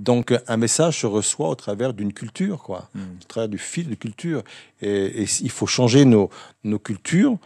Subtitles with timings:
[0.00, 3.00] Donc un message se reçoit au travers d'une culture, quoi, Mm.
[3.22, 4.42] au travers du fil de culture.
[4.80, 6.30] Et, et il faut changer nos,
[6.64, 7.36] nos cultures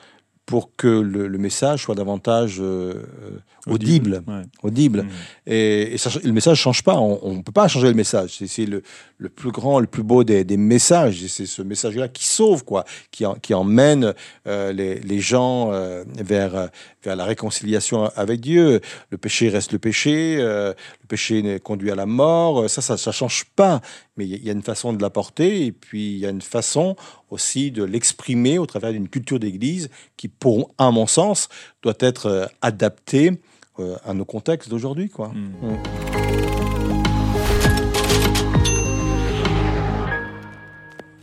[0.46, 2.94] pour que le, le message soit davantage euh,
[3.24, 4.22] euh, audible.
[4.26, 4.42] Ouais.
[4.62, 5.02] audible.
[5.04, 5.08] Mm.
[5.46, 6.96] Et, et ça, le message change pas.
[6.98, 8.36] On ne peut pas changer le message.
[8.46, 8.82] C'est- le,
[9.16, 11.24] le plus grand, le plus beau des, des messages.
[11.28, 14.12] C'est ce message-là qui sauve, quoi, qui, en- qui emmène
[14.46, 16.68] euh, les, les gens euh, vers,
[17.02, 18.80] vers la réconciliation avec Dieu.
[19.10, 20.36] Le péché reste le péché.
[20.36, 20.74] le
[21.08, 22.68] péché ne- conduit à la mort.
[22.68, 23.80] Ça, ça, ça change pas.
[24.18, 25.64] Mais il y a une façon de l'apporter.
[25.64, 26.96] Et puis, il y a une façon
[27.30, 31.48] aussi de l'exprimer au travers d'une culture d'église qui, pour, à mon sens,
[31.82, 33.30] doit être euh, adaptée
[33.78, 35.28] euh, à nos contextes d'aujourd'hui, quoi.
[35.28, 35.72] Mm.
[35.72, 36.04] Mm.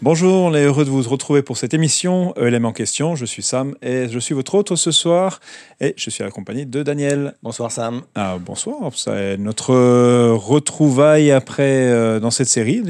[0.03, 3.16] Bonjour, on est heureux de vous retrouver pour cette émission ELM en question.
[3.16, 5.39] Je suis Sam et je suis votre hôte ce soir
[5.80, 7.35] et je suis accompagné de Daniel.
[7.44, 8.02] Bonsoir Sam.
[8.16, 12.81] Ah, bonsoir, c'est notre euh, retrouvaille après euh, dans cette série.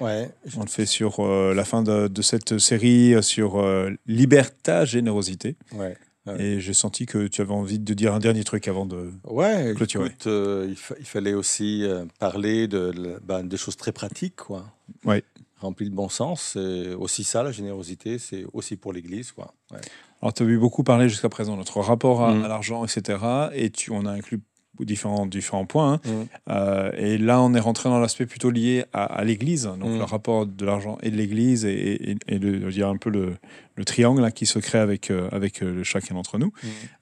[0.00, 0.30] Ouais.
[0.56, 4.84] On le fait sur euh, la fin de, de cette série euh, sur euh, liberta,
[4.84, 5.56] générosité.
[5.72, 5.96] Ouais.
[6.26, 6.40] Ouais.
[6.42, 9.10] Et j'ai senti que tu avais envie de dire un dernier truc avant de.
[9.24, 10.06] Ouais, Clôturer.
[10.08, 11.84] écoute, euh, il, fa- il fallait aussi
[12.18, 14.64] parler de, ben, des choses très pratiques, quoi.
[15.04, 15.22] Ouais.
[15.60, 16.50] Remplies de bon sens.
[16.52, 19.54] C'est aussi ça, la générosité, c'est aussi pour l'Église, quoi.
[19.72, 19.80] Ouais.
[20.20, 22.44] Alors, tu as vu beaucoup parler jusqu'à présent de notre rapport à, Mm.
[22.44, 23.18] à l'argent, etc.
[23.54, 24.40] Et tu, on a inclus
[24.84, 25.94] différents, différents points.
[25.94, 26.00] hein.
[26.04, 26.24] Mm.
[26.50, 29.98] Euh, et là, on est rentré dans l'aspect plutôt lié à, à l'Église, donc Mm.
[29.98, 33.34] le rapport de l'argent et de l'Église, et, et, et le, dire un peu le,
[33.76, 36.52] le triangle là, qui se crée avec, euh, avec euh, chacun d'entre nous.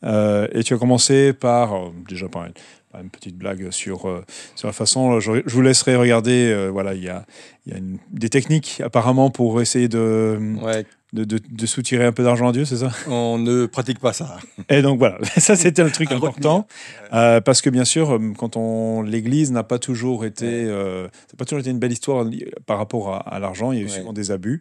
[0.02, 0.46] Mm.
[0.52, 2.52] Et tu as commencé par, déjà par une,
[2.92, 4.22] par une petite blague sur,
[4.54, 7.24] sur la façon, je, je vous laisserai regarder, voilà, il y a,
[7.66, 12.12] y a une- des techniques apparemment pour essayer de, Ouais, de, de, de soutirer un
[12.12, 12.90] peu d'argent à Dieu, c'est ça?
[13.08, 14.38] On ne pratique pas ça.
[14.68, 16.66] et donc voilà, ça c'était le truc important,
[17.12, 21.10] euh, parce que bien sûr, euh, quand on l'Église n'a pas toujours été, euh, ça
[21.34, 22.26] n'a pas toujours été une belle histoire
[22.66, 23.72] par rapport à, à l'argent.
[23.72, 23.90] Il y a eu Ouais.
[23.92, 24.60] souvent des abus,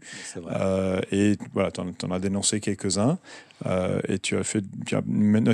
[0.51, 3.17] euh, et voilà, tu en, as dénoncé quelques-uns,
[3.65, 5.53] euh, et tu as fait, tu as no-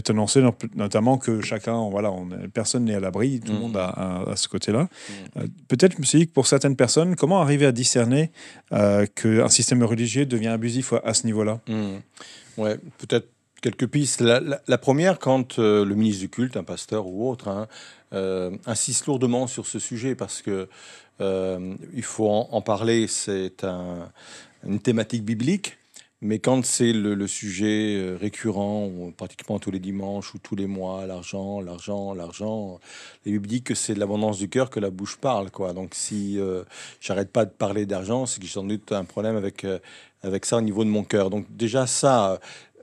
[0.75, 3.62] notamment que chacun, voilà, on, personne n'est à l'abri, tout le Mm.
[3.62, 4.84] monde a, a- a ce côté-là.
[4.84, 5.13] Mm.
[5.38, 8.31] Euh, Peut-être, je me suis dit que pour certaines personnes, comment arriver à discerner
[8.73, 11.59] euh, qu'un système religieux devient abusif à, ce niveau-là?
[11.67, 11.97] Mm.
[12.57, 13.28] Ouais, peut-être
[13.61, 14.22] quelques pistes.
[14.22, 17.67] La, la- la première, quand euh, le ministre du culte, un pasteur ou autre, hein,
[18.13, 20.67] euh, insiste lourdement sur ce sujet parce que
[21.22, 23.06] euh, il faut en, en parler.
[23.07, 24.09] C'est un-
[24.67, 25.78] une thématique biblique.
[26.23, 30.67] Mais quand c'est le, sujet euh, récurrent, ou pratiquement tous les dimanches ou tous les
[30.67, 32.79] mois, l'argent, l'argent, l'argent,
[33.25, 35.49] la Bible dit que c'est de l'abondance du cœur que la bouche parle.
[35.49, 35.73] Quoi.
[35.73, 36.63] Donc si euh,
[36.99, 39.79] j'arrête pas de parler d'argent, c'est que j'ai sans doute un problème avec, euh,
[40.21, 41.31] avec ça au niveau de mon cœur.
[41.31, 42.39] Donc déjà ça,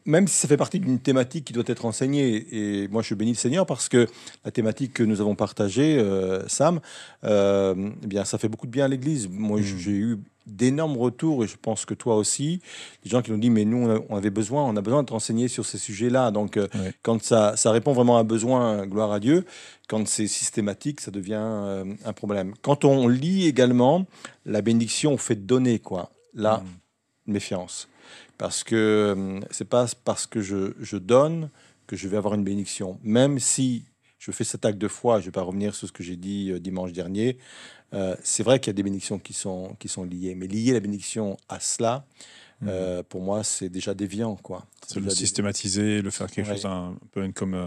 [0.08, 3.32] même si ça fait partie d'une thématique qui doit être enseignée, et moi je bénis
[3.32, 4.06] le Seigneur parce que
[4.44, 6.80] la thématique que nous avons partagée, euh, Sam,
[7.24, 9.28] euh, eh bien ça fait beaucoup de bien à l'Église.
[9.30, 9.62] Moi Mm.
[9.84, 12.62] j'ai eu d'énormes retours et je pense que toi aussi,
[13.04, 15.12] des gens qui nous disent mais nous on on avait besoin, on a besoin d'être
[15.14, 16.30] enseigné sur ces sujets-là.
[16.30, 16.66] Donc euh,
[17.02, 19.44] quand ça, ça répond vraiment à un besoin, gloire à Dieu.
[19.88, 22.54] Quand c'est systématique, ça devient euh, un problème.
[22.62, 24.06] Quand on lit également
[24.46, 26.10] la bénédiction au fait de donner, quoi.
[26.34, 27.32] Là, Mm.
[27.32, 27.88] méfiance.
[28.38, 31.50] Parce que hum, c'est pas parce que je, je donne
[31.86, 32.98] que je vais avoir une bénédiction.
[33.02, 33.84] Même si
[34.18, 36.50] je fais cet acte de foi, je vais pas revenir sur ce que j'ai dit
[36.50, 37.38] euh, dimanche dernier,
[37.94, 40.34] euh, c'est vrai qu'il y a des bénédictions qui sont, qui sont liées.
[40.34, 42.04] Mais lier la bénédiction à cela,
[42.60, 42.68] Mhm.
[42.70, 44.34] euh, pour moi, c'est déjà déviant.
[44.36, 44.64] Quoi.
[44.86, 45.16] C'est le déviant.
[45.16, 46.54] systématiser, le faire quelque Ouais.
[46.56, 47.66] chose un, peu comme, euh,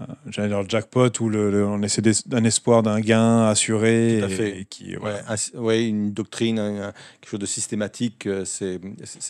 [0.00, 4.18] euh, j'allais dire le jackpot, où le, le- on essaie d'un espoir d'un gain assuré.
[4.20, 4.60] Tout à fait.
[4.60, 5.22] et qui, Ouais, voilà.
[5.28, 8.80] un- ouais, une doctrine, un- quelque chose de systématique, c'est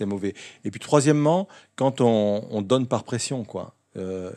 [0.07, 0.35] mauvais.
[0.65, 3.75] Et puis troisièmement, quand on, on donne par pression, quoi.
[3.97, 4.31] Euh,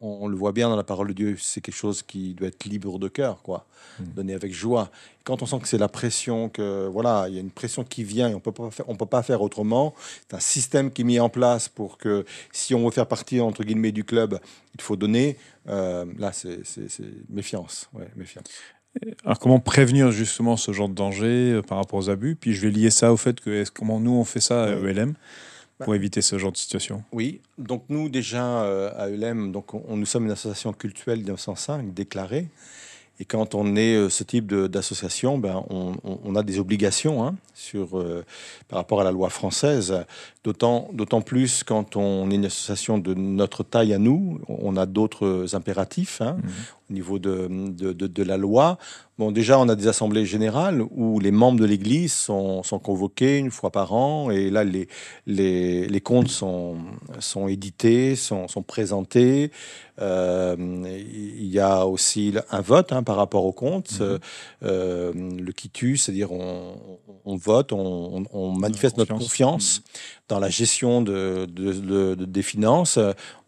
[0.00, 2.64] on, le voit bien dans la parole de Dieu, c'est quelque chose qui doit être
[2.64, 3.66] libre de cœur, quoi.
[3.98, 4.04] Mm.
[4.16, 4.90] Donner avec joie.
[5.24, 8.02] Quand on sent que c'est la pression, que voilà, il y a une pression qui
[8.04, 9.94] vient et on peut pas faire, on peut pas faire autrement.
[10.28, 13.40] C'est un système qui est mis en place pour que si on veut faire partie
[13.40, 14.38] entre guillemets du club,
[14.74, 15.36] il faut donner.
[15.68, 18.46] Euh, là, c'est c'est- c'est méfiance, ouais, méfiance.
[19.24, 22.34] Alors comment prévenir justement ce genre de danger euh, par rapport aux abus?
[22.34, 24.68] Puis je vais lier ça au fait que comment nous on fait ça à.
[24.70, 25.14] ELM.
[25.84, 27.02] Pour éviter ce genre de situation.
[27.12, 31.92] Oui, donc nous déjà euh, à ULM, donc on, nous sommes une association culturelle 1905
[31.94, 32.48] déclarée.
[33.22, 37.98] Et quand on est euh, ce type d'association, ben, on, a des obligations hein, sur,
[37.98, 38.24] euh,
[38.66, 39.94] par rapport à la loi française.
[40.42, 45.54] D'autant plus quand on est une association de notre taille à nous, on a d'autres
[45.54, 46.22] impératifs.
[46.22, 46.38] hein.
[46.42, 46.50] Mhm.
[46.90, 48.78] Au niveau de, de, de, la loi.
[49.18, 53.38] Bon, déjà, on a des assemblées générales où les membres de l'Église sont, sont, convoqués
[53.38, 54.88] une fois par an, et là, les,
[55.26, 56.78] les, les comptes sont,
[57.18, 59.50] sont édités, sont, sont présentés.
[60.00, 64.18] Euh, il y a aussi un vote hein, par rapport aux comptes, mhm.
[64.62, 66.74] euh, le quitus, c'est-à-dire on,
[67.26, 69.84] on, vote, on, on manifeste notre confiance mhm.
[70.28, 72.98] dans la gestion de, de, des finances.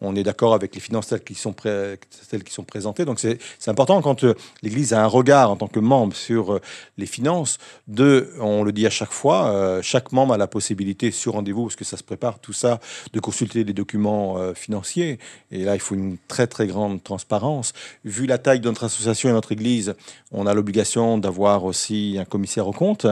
[0.03, 3.07] On est d'accord avec les finances telles qui sont, telles qui sont présentées.
[3.07, 3.32] Donc c'est
[3.69, 6.61] important quand euh, l'Église a un regard en tant que membre sur
[6.99, 7.59] les finances.
[7.89, 11.77] De, on le dit à chaque fois, chaque membre a la possibilité sur rendez-vous, parce
[11.77, 12.81] que ça se prépare tout ça,
[13.13, 15.19] de consulter les documents financiers.
[15.51, 17.73] Et là, il faut une très très grande transparence.
[18.05, 19.95] Vu la taille de notre association et notre Église,
[20.31, 23.07] on a l'obligation d'avoir aussi un commissaire aux comptes.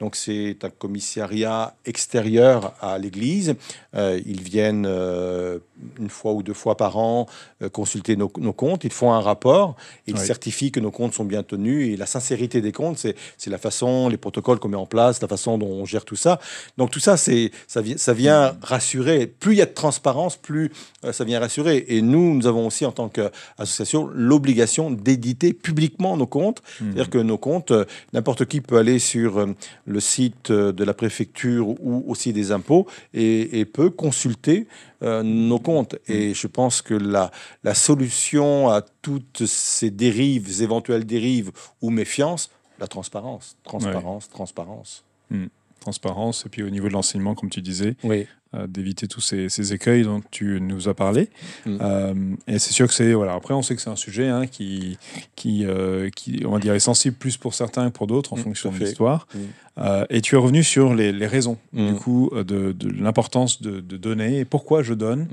[0.00, 3.54] Donc c'est un commissariat extérieur à l'Église.
[3.94, 5.58] Euh, ils viennent euh,
[5.98, 7.26] une fois ou deux fois par an
[7.62, 8.84] euh, consulter nos, comptes.
[8.84, 9.65] Ils font un rapport.
[10.06, 11.88] Ils certifient que nos comptes sont bien tenus.
[11.88, 15.28] Et la sincérité des comptes, c'est la façon, les protocoles qu'on met en place, la
[15.28, 16.38] façon dont on gère tout ça.
[16.76, 19.26] Donc tout ça, c'est ça, ça vient rassurer.
[19.26, 20.70] Plus il y a de transparence, plus
[21.12, 21.84] ça vient rassurer.
[21.88, 26.62] Et nous, nous avons aussi en tant qu'association l'obligation d'éditer publiquement nos comptes.
[26.80, 26.86] Hmm.
[26.86, 29.54] C'est-à-dire que nos comptes, euh, n'importe qui peut aller sur euh,
[29.84, 34.66] le site euh, de la préfecture ou aussi des impôts et, peut consulter
[35.02, 35.94] nos comptes.
[35.94, 36.12] Hmm.
[36.12, 37.30] Et je pense que la,
[37.64, 41.50] la solution à toutes ces dérives, éventuelles dérives
[41.80, 45.04] ou méfiances, la transparence, transparence, transparence.
[45.30, 45.46] Hmm
[45.86, 48.26] transparence et puis au niveau de l'enseignement, comme tu disais, oui.
[48.56, 51.30] Euh, d'éviter tous ces, écueils dont tu nous as parlé.
[51.64, 51.78] Mm.
[51.80, 52.14] Euh,
[52.46, 53.34] et c'est sûr que c'est voilà.
[53.34, 54.98] Après, on sait que c'est un sujet hein, qui
[55.34, 58.36] qui euh, qui on va dire est sensible plus pour certains que pour d'autres en
[58.36, 59.26] mm, fonction de l'histoire.
[59.34, 60.04] Mm.
[60.10, 63.96] et tu es revenu sur les, les raisons du coup de, de l'importance de, de,
[63.96, 65.28] donner et pourquoi je donne,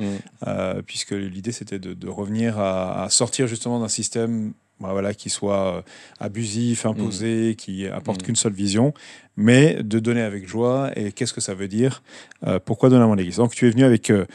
[0.86, 4.54] puisque l'idée c'était de, de, revenir à, à sortir justement d'un système
[4.84, 5.82] bah, voilà, qui soit euh,
[6.20, 7.56] abusif, imposé, mm.
[7.56, 8.26] qui apporte mm.
[8.26, 8.94] qu'une seule vision,
[9.38, 10.92] mais de donner avec joie.
[10.98, 12.04] Et qu'est-ce que ça veut dire
[12.46, 13.38] euh, Pourquoi donner à mon église?
[13.38, 14.26] Donc tu es venu avec euh,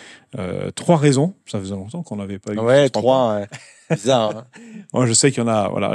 [0.75, 1.35] trois raisons.
[1.47, 2.59] Ça faisait longtemps qu'on n'avait pas eu.
[2.59, 3.43] Ouais, trois.
[3.91, 4.37] Bizarre.
[4.37, 4.45] Hein.
[4.95, 5.69] Moi, je sais qu'il y en a.
[5.69, 5.95] Voilà,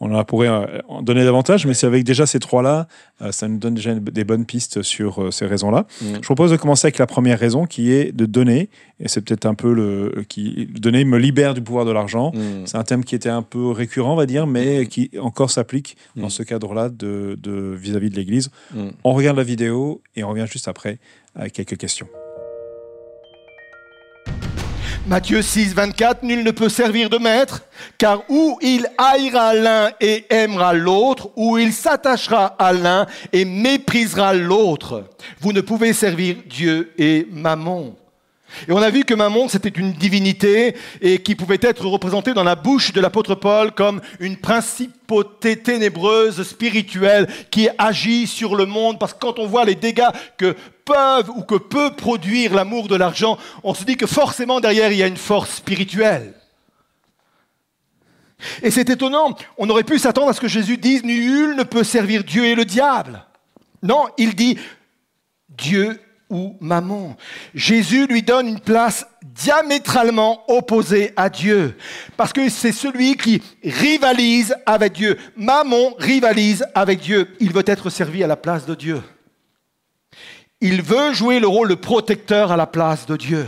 [0.00, 2.88] on en pourrait euh, en donner davantage, mais c'est avec déjà ces trois-là,
[3.20, 5.86] euh, ça nous donne déjà des bonnes pistes sur euh, ces raisons-là.
[6.00, 6.14] Mm.
[6.16, 8.70] Je propose de commencer avec la première raison, qui est de donner.
[8.98, 12.32] Et c'est peut-être un peu le qui donner me libère du pouvoir de l'argent.
[12.34, 12.66] Mm.
[12.66, 14.86] C'est un thème qui était un peu récurrent, on va dire, mais mm.
[14.86, 17.36] qui encore s'applique dans ce cadre-là de
[17.78, 18.50] vis-à-vis de, de l'Église.
[19.04, 20.98] On regarde la vidéo et on revient juste après
[21.34, 22.08] avec quelques questions.
[25.06, 27.62] Matthieu 6, 24, nul ne peut servir de maître,
[27.96, 34.34] car ou il haïra l'un et aimera l'autre, ou il s'attachera à l'un et méprisera
[34.34, 35.04] l'autre.
[35.40, 37.96] Vous ne pouvez servir Dieu et Mammon.
[38.68, 42.44] Et on a vu que Mammon, c'était une divinité et qui pouvait être représentée dans
[42.44, 48.98] la bouche de l'apôtre Paul comme une principauté ténébreuse spirituelle qui agit sur le monde.
[48.98, 52.96] Parce que quand on voit les dégâts que peuvent ou que peut produire l'amour de
[52.96, 56.34] l'argent, on se dit que forcément derrière, il y a une force spirituelle.
[58.62, 61.84] Et c'est étonnant, on aurait pu s'attendre à ce que Jésus dise, nul ne peut
[61.84, 63.24] servir Dieu et le diable.
[63.82, 64.58] Non, il dit
[65.50, 67.16] Dieu ou maman.
[67.54, 71.76] Jésus lui donne une place diamétralement opposée à Dieu,
[72.16, 75.18] parce que c'est celui qui rivalise avec Dieu.
[75.36, 77.36] Maman rivalise avec Dieu.
[77.40, 79.02] Il veut être servi à la place de Dieu.
[80.60, 83.46] Il veut jouer le rôle de protecteur à la place de Dieu.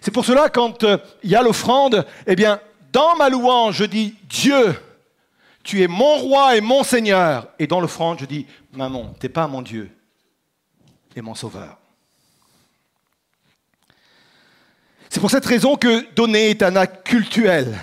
[0.00, 2.60] C'est pour cela, quand euh, il y a l'offrande, eh bien,
[2.92, 4.74] dans ma louange, je dis Dieu,
[5.62, 7.48] tu es mon roi et mon Seigneur.
[7.58, 9.90] Et dans l'offrande, je dis Maman, t'es pas mon Dieu,
[11.22, 11.78] mon Sauveur.
[15.08, 17.74] C'est pour cette raison que donner est un acte cultuel.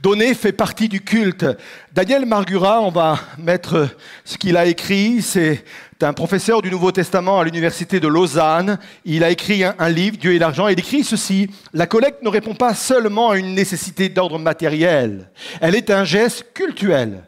[0.00, 1.44] Donner fait partie du culte.
[1.92, 3.88] Daniel Margura, on va mettre
[4.24, 5.64] ce qu'il a écrit, c'est
[6.00, 8.78] un professeur du Nouveau Testament à l'université de Lausanne.
[9.04, 10.68] Il a écrit un, livre, Dieu et l'argent.
[10.68, 15.30] Il écrit ceci, la collecte ne répond pas seulement à une nécessité d'ordre matériel,
[15.60, 17.24] elle est un geste cultuel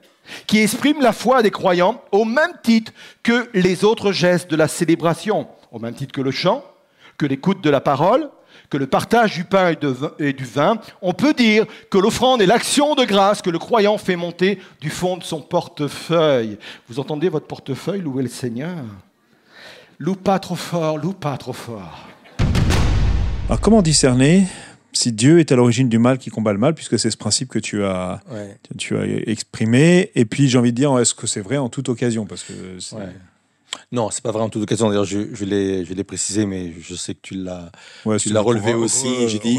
[0.46, 4.68] qui exprime la foi des croyants au même titre que les autres gestes de la
[4.68, 6.64] célébration, au même titre que le chant,
[7.18, 8.30] que l'écoute de la parole,
[8.70, 9.74] que le partage du pain
[10.18, 10.78] et, du vin.
[11.02, 14.90] On peut dire que l'offrande est l'action de grâce que le croyant fait monter du
[14.90, 16.56] fond de son portefeuille.
[16.88, 18.84] Vous entendez votre portefeuille louer le Seigneur
[19.98, 22.06] Loue pas trop fort, loue pas trop fort.
[23.48, 24.46] Alors comment discerner
[24.92, 27.48] si Dieu est à l'origine du mal qui combat le mal, puisque c'est ce principe
[27.48, 28.20] que tu as,
[28.78, 30.10] tu as exprimé.
[30.14, 32.26] Et puis, j'ai envie de dire, est-ce que c'est vrai en toute occasion?
[32.26, 32.52] Parce que
[33.92, 34.88] Non, c'est pas vraiment toute occasion.
[34.88, 37.70] D'ailleurs, je, je l'ai précisé, mais je sais que tu l'as
[38.04, 39.28] ouais, tu l'as relevé aussi.
[39.28, 39.58] J'ai dit,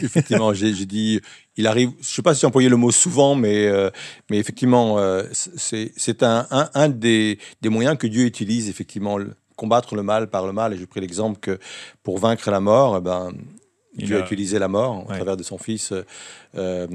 [0.00, 1.20] effectivement, j'ai dit,
[1.56, 1.90] il arrive.
[2.00, 3.90] Je sais pas si j'ai employé le mot souvent, mais euh,
[4.30, 9.18] mais effectivement, euh, c'est un, un, un, des, des moyens que Dieu utilise effectivement
[9.54, 10.72] combattre le mal par le mal.
[10.72, 11.58] Et j'ai pris l'exemple que
[12.02, 13.32] pour vaincre la mort, eh ben
[13.96, 14.20] Dieu a...
[14.20, 15.92] utilisé la mort au travers de son Fils
[16.56, 16.86] euh,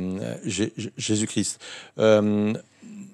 [0.46, 1.60] Jésus-Christ.
[2.00, 2.54] Euh,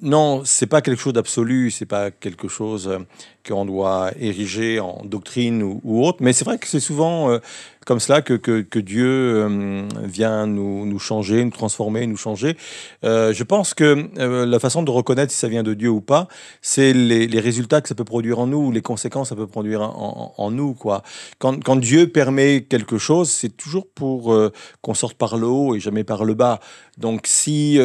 [0.02, 3.00] non, c'est pas quelque chose d'absolu, c'est pas quelque chose
[3.48, 7.40] qu'on doit ériger en doctrine ou, ou autre, mais c'est vrai que c'est souvent
[7.86, 12.58] comme cela que, que, Dieu euh, vient nous, nous, changer, nous transformer, nous changer.
[13.04, 16.02] Euh, je pense que euh, la façon de reconnaître si ça vient de Dieu ou
[16.02, 16.28] pas,
[16.62, 19.82] c'est les, résultats que ça peut produire en nous, les conséquences que ça peut produire
[19.82, 20.74] en, en, nous.
[20.74, 21.04] Quoi.
[21.40, 24.34] Quand, quand, Dieu permet quelque chose, c'est toujours pour
[24.82, 26.60] qu'on sorte par le haut et jamais par le bas.
[26.98, 27.80] Donc si,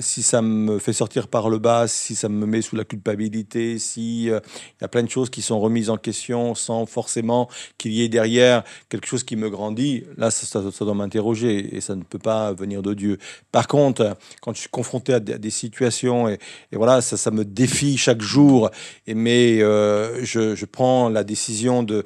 [0.00, 3.78] si ça me fait sortir par le bas, si ça me met sous la culpabilité,
[3.78, 4.40] si il
[4.80, 8.08] y a plein de choses qui sont remises en question sans forcément qu'il y ait
[8.08, 12.52] derrière quelque chose qui me grandit, là, ça, doit m'interroger et ça ne peut pas
[12.52, 13.18] venir de Dieu.
[13.52, 16.38] Par contre, quand je suis confronté à des, situations et,
[16.72, 18.70] voilà, ça, me défie chaque jour,
[19.06, 22.04] et, mais euh, je, prends la décision de,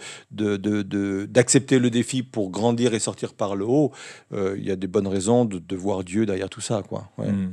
[1.27, 3.93] d'accepter le défi pour grandir et sortir par le haut,
[4.33, 6.83] euh, il y a des bonnes raisons de, voir Dieu derrière tout ça.
[6.87, 7.09] Quoi.
[7.19, 7.49] Hmm.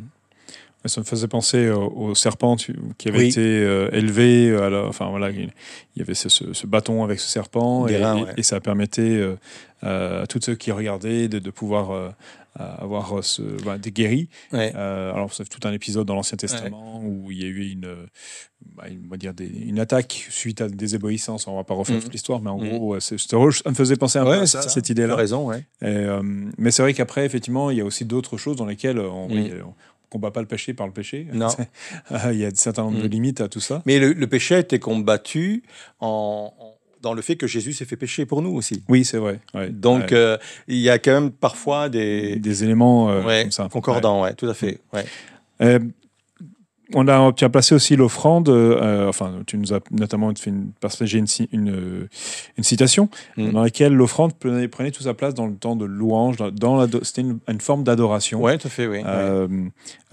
[0.85, 2.55] Ça me faisait penser au, serpent
[2.97, 4.49] qui avait été euh, élevé.
[4.49, 5.51] Euh, enfin voilà, il,
[5.95, 9.01] y avait ce, bâton avec ce serpent et, ça permettait
[9.83, 12.15] euh, à tous ceux qui regardaient de, pouvoir
[12.55, 14.29] avoir ce, bah, des guéris.
[14.53, 17.95] alors c'est tout un épisode dans l'Ancien Testament où il y a eu une,
[18.75, 21.47] bah, on va dire une attaque suite à des éblouissances.
[21.47, 22.01] On va pas refaire mm.
[22.01, 22.69] toute l'histoire, mais en mm.
[22.69, 25.15] gros, ça me faisait penser un peu à ça, cette idée-là.
[25.15, 25.65] raison, ouais.
[25.81, 29.73] mais c'est vrai qu'après, effectivement, il y a aussi d'autres choses dans lesquelles on, mm
[30.09, 31.27] combat pas le péché par le péché.
[31.33, 31.49] Non.
[32.31, 33.11] Il y a un certain nombre de mm.
[33.11, 33.81] limites à tout ça.
[33.85, 35.63] Mais le, péché a été combattu
[35.99, 36.53] en,
[37.01, 38.83] dans le fait que Jésus s'est fait pécher pour nous aussi.
[38.89, 39.39] Oui, c'est vrai.
[39.69, 40.37] Donc, euh,
[40.67, 42.37] il y a quand même parfois des...
[42.37, 43.67] Des éléments euh, comme ça.
[43.71, 44.33] concordants, ouais.
[44.33, 44.79] tout à fait.
[44.93, 45.05] Ouais.
[45.61, 45.79] Euh,
[46.93, 50.71] on a, tu as placé aussi l'offrande, euh, enfin, tu nous as notamment fait une,
[50.79, 52.07] partagé une, une,
[52.57, 53.51] une citation mm.
[53.51, 56.87] dans laquelle l'offrande prenait, prenait, toute sa place dans le temps de louange, dans, la,
[57.01, 58.41] c'était une, forme d'adoration.
[58.41, 59.01] Oui, tout à fait, oui.
[59.05, 59.47] Euh,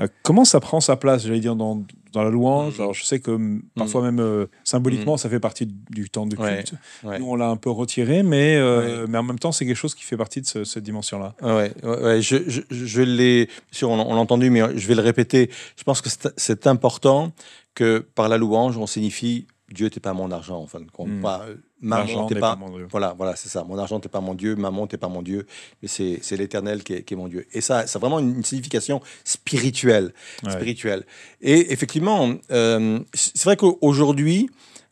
[0.01, 1.83] euh, comment ça prend sa place, j'allais dire, dans,
[2.15, 2.79] dans la louange.
[2.79, 2.81] Mm.
[2.81, 3.63] Alors, je sais que mm.
[3.77, 5.19] parfois même euh, symboliquement, mm.
[5.19, 6.75] ça fait partie du temps de culte.
[7.03, 9.95] Nous, on l'a un peu retiré, mais, euh, mais en même temps, c'est quelque chose
[9.95, 11.35] qui fait partie de cette dimension-là.
[11.43, 13.49] Ouais, ouais, je, je, je l'ai,
[13.83, 15.51] on, l'a entendu, mais je vais le répéter.
[15.77, 17.33] Je pense que c'est important
[17.75, 21.21] que par la louange, on signifie Dieu n'était pas mon argent, en fin de compte.
[21.21, 21.47] Pas,
[21.85, 22.87] maman t'es pas, mon Dieu.
[22.91, 23.65] Voilà, voilà, c'est ça.
[23.65, 25.47] Mon argent t'es pas mon Dieu, maman t'es pas mon Dieu,
[25.83, 27.47] mais c'est l'Éternel qui, qui est, mon Dieu.
[27.53, 30.13] Et ça, ça a vraiment une, signification spirituelle,
[30.49, 31.05] spirituelle.
[31.41, 34.51] Et effectivement, euh, c'est vrai qu'aujourd'hui,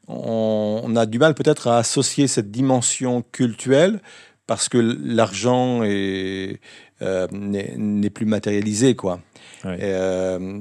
[0.08, 4.00] on, a du mal peut-être à associer cette dimension cultuelle
[4.46, 6.60] parce que l'argent est
[7.02, 9.20] euh, n'est plus matérialisé, quoi.
[9.64, 10.60] Euh,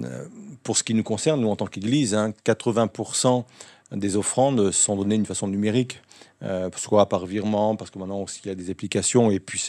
[0.63, 3.43] pour ce qui nous concerne, nous en tant qu'Église, hein, 80%
[3.91, 6.01] des offrandes sont données d'une façon numérique.
[6.43, 9.61] Euh, soit par virement, parce que maintenant aussi il y a des applications, et puis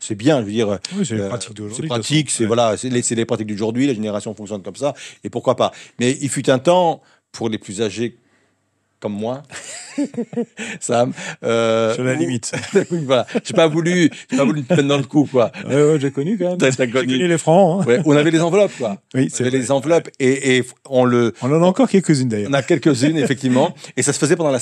[0.00, 0.78] c'est bien, je veux dire.
[0.96, 1.82] Oui, c'est euh, pratique d'aujourd'hui.
[1.82, 5.54] C'est pratique, c'est voilà, c'est les, pratiques d'aujourd'hui, la génération fonctionne comme ça, et pourquoi
[5.54, 5.70] pas.
[6.00, 8.16] Mais il fut un temps, pour les plus âgés
[9.00, 9.42] comme moi,
[10.80, 11.12] Sam.
[11.42, 12.52] Euh, Sur la limite.
[12.90, 13.26] voilà.
[13.44, 15.52] J'ai pas voulu, j'ai pas voulu te mettre dans le coup, quoi.
[15.66, 16.72] Ouais, ouais, j'ai connu quand même.
[16.72, 17.82] J'ai connu les francs.
[17.82, 17.86] Hein.
[17.86, 18.96] Ouais, on avait les enveloppes, quoi.
[19.14, 21.34] Oui, c'est les enveloppes et, et, on le.
[21.42, 22.48] On en a encore quelques-unes d'ailleurs.
[22.50, 24.60] On a quelques-unes effectivement, et ça se faisait pendant la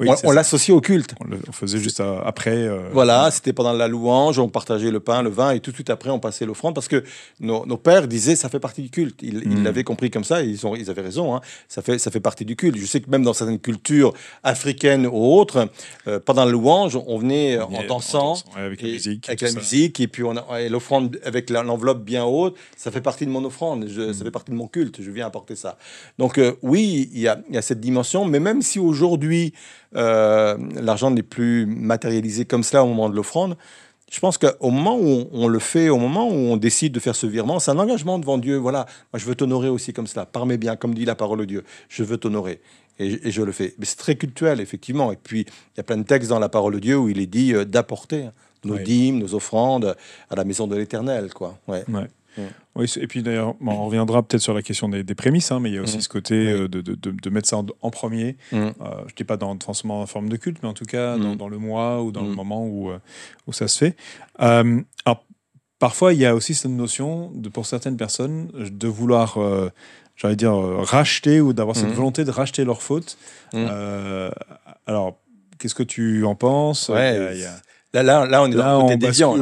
[0.00, 1.14] Sainte-Seine on, l'associe au culte.
[1.20, 2.56] On le faisait juste après.
[2.56, 5.76] Euh, voilà, c'était pendant la louange, on partageait le pain, le vin, et tout de
[5.76, 7.04] suite après, on passait l'offrande, parce que
[7.38, 9.20] nos, pères disaient ça fait partie du culte.
[9.22, 9.62] Ils hmm.
[9.62, 11.40] l'avaient compris comme ça, et ils, ont, ils avaient raison, hein.
[11.68, 12.76] ça, fait, ça fait partie du culte.
[12.76, 15.68] Je sais que même dans certaines cultures africaines ou autres,
[16.08, 19.28] euh, pendant la louange, on venait en dansant, avec la musique.
[19.28, 20.24] Avec la musique, et puis
[20.70, 24.14] l'offrande avec l'enveloppe bien haute, ça fait partie de mon offrande, ça hmm.
[24.14, 25.78] fait partie de mon culte, je viens apporter ça.
[26.18, 29.52] Donc euh, oui, il y a, y a cette dimension, mais même si aujourd'hui,
[29.96, 33.56] euh, l'argent n'est plus matérialisé comme cela au moment de l'offrande.
[34.10, 37.16] Je pense qu'au moment où on, le fait, au moment où on décide de faire
[37.16, 38.56] ce virement, c'est un engagement devant Dieu.
[38.56, 41.40] Voilà, moi je veux t'honorer aussi comme cela, par mes biens, comme dit la parole
[41.40, 41.64] de Dieu.
[41.88, 42.60] Je veux t'honorer.
[43.00, 43.74] Et, je le fais.
[43.78, 45.10] Mais c'est très cultuel, effectivement.
[45.10, 47.18] Et puis, il y a plein de textes dans la parole de Dieu où il
[47.18, 48.28] est dit euh, d'apporter
[48.64, 49.96] nos dîmes, nos offrandes
[50.30, 51.32] à la maison de l'Éternel.
[51.34, 51.58] quoi.
[51.66, 51.84] Ouais.
[52.76, 55.74] Oui, et puis d'ailleurs, on reviendra peut-être sur la question des, prémices, hein, mais il
[55.74, 56.02] y a aussi mmh.
[56.02, 58.36] ce côté euh, de, de, de, mettre ça en, premier.
[58.50, 58.56] Mmh.
[58.56, 61.16] Euh, je ne dis pas dans, transformer en forme de culte, mais en tout cas
[61.16, 61.50] dans, mmh.
[61.50, 62.98] le mois ou dans le moment où, euh,
[63.46, 63.96] où ça se fait.
[64.38, 65.24] alors,
[65.78, 69.38] parfois, il y a aussi cette notion, de, pour certaines personnes, de vouloir
[70.16, 73.16] j'allais dire, racheter ou d'avoir cette volonté de racheter leurs fautes.
[74.86, 75.16] Alors,
[75.58, 76.90] qu'est-ce que tu en penses?
[77.94, 79.36] Là, là, là, on est dans le côté déviant.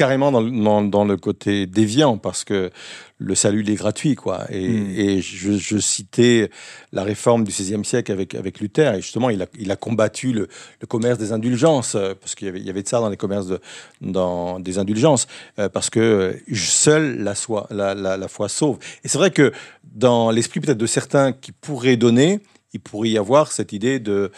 [0.00, 2.70] Carrément dans, dans, dans, le côté déviant parce que
[3.18, 4.90] le salut il est gratuit quoi et, hmm.
[4.96, 6.48] et je, je, citais
[6.92, 10.32] la réforme du XVIe siècle avec avec Luther et justement il a, il a combattu
[10.32, 10.48] le,
[10.80, 13.10] le commerce des indulgences euh, parce qu'il y avait, il y avait de ça dans
[13.10, 13.60] les commerces de,
[14.00, 15.26] dans des indulgences
[15.58, 19.52] euh, parce que seule la, foi, la, la, la foi sauve et c'est vrai que
[19.84, 22.40] dans l'esprit peut-être de certains qui pourraient donner
[22.72, 24.32] il pourrait y avoir cette idée de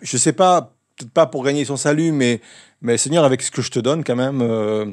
[0.00, 2.40] je sais pas peut-être pas pour gagner son salut, mais,
[2.80, 4.86] mais Seigneur, avec ce que je te donne, quand même, euh,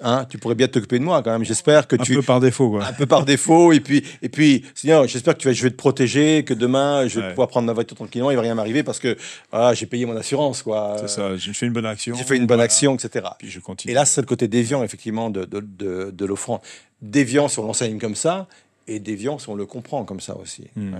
[0.00, 1.44] hein, tu pourrais bien t'occuper de moi, quand même.
[1.44, 2.12] J'espère que tu.
[2.12, 2.84] Un peu par défaut, quoi.
[2.84, 3.72] Un peu par défaut.
[3.72, 7.06] et puis, et puis Seigneur, j'espère que tu vas, je vais te protéger, que demain,
[7.06, 9.16] je vais pouvoir prendre ma voiture tranquillement, il va rien m'arriver parce que
[9.50, 10.96] voilà, j'ai payé mon assurance, quoi.
[10.98, 12.14] C'est ça, j'ai fait une bonne action.
[12.16, 13.26] J'ai fait une bonne action, etc.
[13.38, 13.92] Puis je continue.
[13.92, 16.60] Et là, c'est le côté déviant, effectivement, de, de, de, de l'offrande.
[17.00, 18.48] Déviant si on l'enseigne comme ça,
[18.88, 20.68] et déviant si on le comprend comme ça aussi.
[20.74, 20.94] Hmm.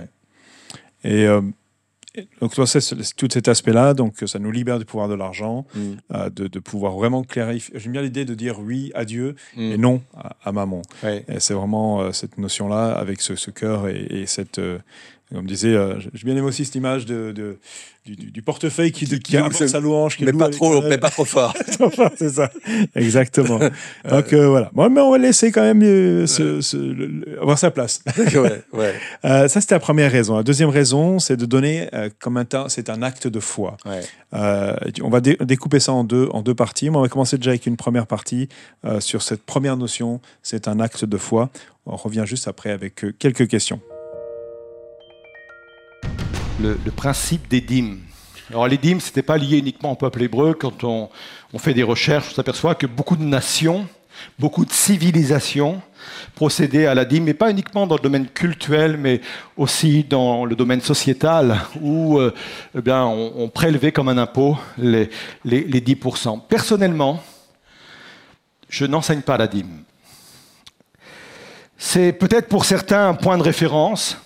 [1.03, 1.25] Et.
[1.25, 1.41] Euh,
[2.41, 5.81] donc, c'est tout cet aspect-là, donc ça nous libère du pouvoir de l'argent, mm.
[6.13, 7.79] euh, de, pouvoir vraiment clarifier.
[7.79, 9.71] J'aime bien l'idée de dire oui à Dieu mm.
[9.71, 10.01] et non
[10.43, 10.83] à, maman.
[11.39, 14.77] c'est vraiment euh, cette notion-là, avec ce, cœur et, cette, euh,
[15.33, 15.75] comme disait,
[16.13, 17.57] j'ai bien aimé aussi cette image de
[18.05, 20.17] du, portefeuille qui, qui, qui sa louange.
[20.17, 21.55] Qui mais, pas trop, mais pas trop fort.
[22.17, 22.49] c'est ça,
[22.95, 23.59] exactement.
[24.09, 24.69] Donc euh, voilà.
[24.73, 26.25] Bon, mais on va laisser quand même euh,
[27.41, 28.03] avoir sa place.
[28.17, 28.93] ouais, ouais.
[29.25, 30.35] Euh, ça, c'était la première raison.
[30.35, 33.77] La deuxième raison, c'est de donner comme un c'est un acte de foi.
[34.33, 36.89] on va découper ça en deux, en deux parties.
[36.89, 38.49] on va commencer déjà avec une première partie
[38.99, 41.49] sur cette première notion, c'est un acte de foi.
[41.85, 43.79] On revient juste après avec quelques questions
[46.63, 47.99] le, principe des dîmes.
[48.49, 50.53] Alors les dîmes, ce n'était pas lié uniquement au peuple hébreu.
[50.53, 51.09] Quand on,
[51.57, 53.87] fait des recherches, on s'aperçoit que beaucoup de nations,
[54.39, 55.81] beaucoup de civilisations
[56.35, 59.21] procédaient à la dîme, mais pas uniquement dans le domaine cultuel, mais
[59.57, 62.33] aussi dans le domaine sociétal, où euh,
[62.77, 65.09] eh bien, on, prélevait comme un impôt les,
[65.45, 66.41] les, les 10%.
[66.47, 67.23] Personnellement,
[68.69, 69.83] je n'enseigne pas la dîme.
[71.77, 74.17] C'est peut-être pour certains un point de référence,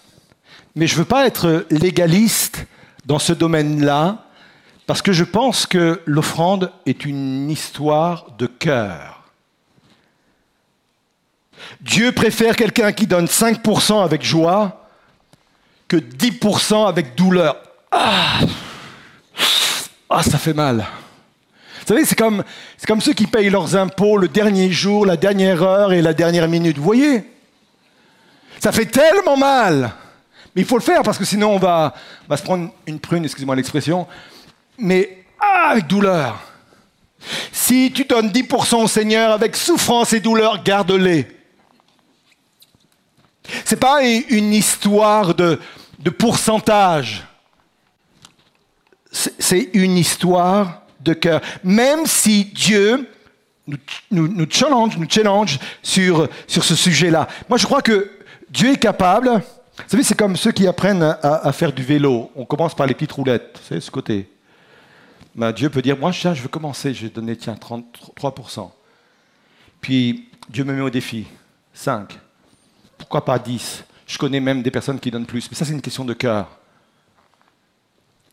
[0.77, 2.67] mais je ne veux pas être légaliste
[3.05, 4.25] dans ce domaine-là,
[4.86, 9.24] parce que je pense que l'offrande est une histoire de cœur.
[11.81, 14.88] Dieu préfère quelqu'un qui donne 5% avec joie
[15.88, 17.57] que 10% avec douleur.
[17.91, 18.41] Ah,
[20.12, 20.86] ah ça fait mal.
[21.82, 22.43] Vous savez, c'est comme,
[22.78, 26.13] c'est comme ceux qui payent leurs impôts le dernier jour, la dernière heure et la
[26.13, 26.78] dernière minute.
[26.78, 27.23] Vous voyez?
[28.60, 29.91] Ça fait tellement mal.
[30.58, 31.93] Mais il faut le faire parce que sinon on va,
[32.36, 34.08] se prendre une prune, excusez-moi l'expression,
[34.80, 36.41] mais ah, avec douleur.
[37.52, 41.28] Si tu donnes 10% au Seigneur avec souffrance et douleur, garde-les.
[43.65, 45.60] Ce n'est pas une histoire de,
[46.17, 47.24] pourcentage.
[49.12, 51.39] C'est une histoire de cœur.
[51.63, 53.08] Même si Dieu
[54.10, 57.28] nous, challenge, nous challenge sur, sur ce sujet-là.
[57.48, 58.10] Moi, je crois que
[58.50, 59.43] Dieu est capable
[59.77, 62.31] vous savez, c'est comme ceux qui apprennent à, faire du vélo.
[62.35, 64.29] On commence par les petites roulettes, savez, ce côté.
[65.35, 68.71] Ben, Dieu peut dire, moi, je veux commencer, je vais donner, tiens, 33%.
[69.79, 71.27] Puis, Dieu me met au défi,
[71.73, 72.17] 5.
[72.97, 75.47] Pourquoi pas 10 Je connais même des personnes qui donnent plus.
[75.49, 76.49] Mais ça, c'est une question de cœur.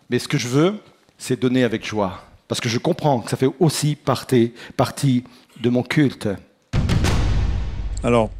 [0.09, 0.80] Mais ce que je veux,
[1.18, 2.24] c'est donner avec joie.
[2.48, 5.24] Parce que je comprends que ça fait aussi partie, partie
[5.61, 6.28] de mon culte.
[8.02, 8.30] Alors,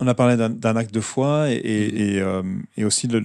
[0.00, 2.42] on a parlé d'un acte de foi et, et, euh,
[2.82, 3.22] aussi le,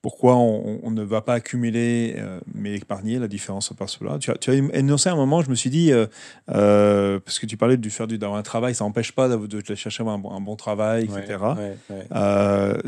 [0.00, 4.18] pourquoi on, ne va pas accumuler euh, mais épargner la différence par cela.
[4.18, 7.56] Tu as, tu as énoncé un moment, je me suis dit, euh, parce que tu
[7.56, 11.04] parlais du faire d'avoir un travail, ça n'empêche pas de, de, chercher un, bon, travail,
[11.04, 11.38] etc.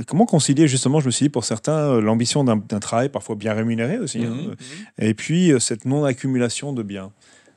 [0.09, 3.99] comment concilier justement, je me suis dit, pour certains, l'ambition d'un travail parfois bien rémunéré
[3.99, 4.57] aussi, hein, mhm, mhm.
[4.99, 7.13] et puis cette non-accumulation de biens.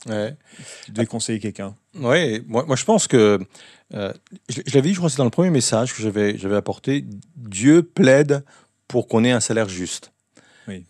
[0.08, 0.36] Ouais.
[0.86, 1.76] Tu devais conseiller quelqu'un.
[2.00, 3.40] Oui, moi, moi je pense que
[3.94, 4.14] euh,
[4.50, 7.06] je, l'avais dit, je crois que c'est dans le premier message que j'avais, j'avais apporté.
[7.36, 8.44] Dieu plaide
[8.88, 10.12] pour qu'on ait un salaire juste.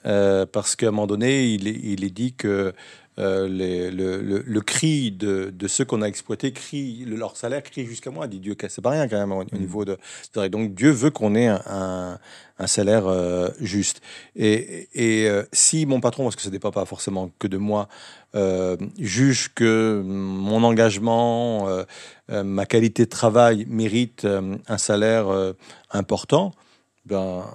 [0.07, 2.73] Euh, parce qu'à un moment donné, il est, il est dit que
[3.19, 7.85] euh, les, le, le, cri de, de ceux qu'on a exploités, crie, leur salaire crie
[7.85, 8.55] jusqu'à moi, dit Dieu.
[8.69, 9.57] C'est pas rien quand même au, mm.
[9.57, 9.97] niveau de.
[10.49, 12.19] Donc Dieu veut qu'on ait un,
[12.59, 13.05] un, salaire
[13.59, 14.01] juste.
[14.35, 17.87] Et, et si mon patron, parce que ce dépend pas forcément que de moi,
[18.35, 21.85] euh, juge que mon engagement, euh,
[22.29, 24.27] euh, ma qualité de travail mérite
[24.67, 25.27] un salaire
[25.91, 26.53] important,
[27.05, 27.45] ben,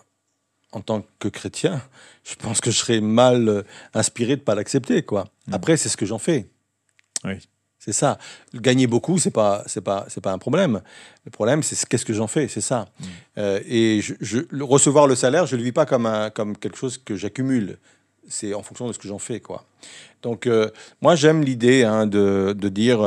[0.73, 1.83] en tant que chrétien,
[2.25, 5.03] je pense que je serais mal inspiré de ne pas l'accepter.
[5.03, 5.29] quoi.
[5.47, 5.55] Mm.
[5.55, 6.47] Après, c'est ce que j'en fais.
[7.25, 7.35] Oui.
[7.79, 8.19] C'est ça.
[8.55, 10.83] Gagner beaucoup, c'est pas, c'est pas, c'est pas un problème.
[11.25, 12.87] Le problème, c'est qu'est-ce que j'en fais, c'est ça.
[13.01, 13.45] Mm.
[13.67, 16.99] et je, recevoir le salaire, je ne le vis pas comme, un, comme quelque chose
[16.99, 17.79] que j'accumule.
[18.29, 19.65] C'est en fonction de ce que j'en fais, quoi.
[20.23, 20.49] Donc,
[21.01, 23.01] moi, j'aime l'idée hein, de, de, dire,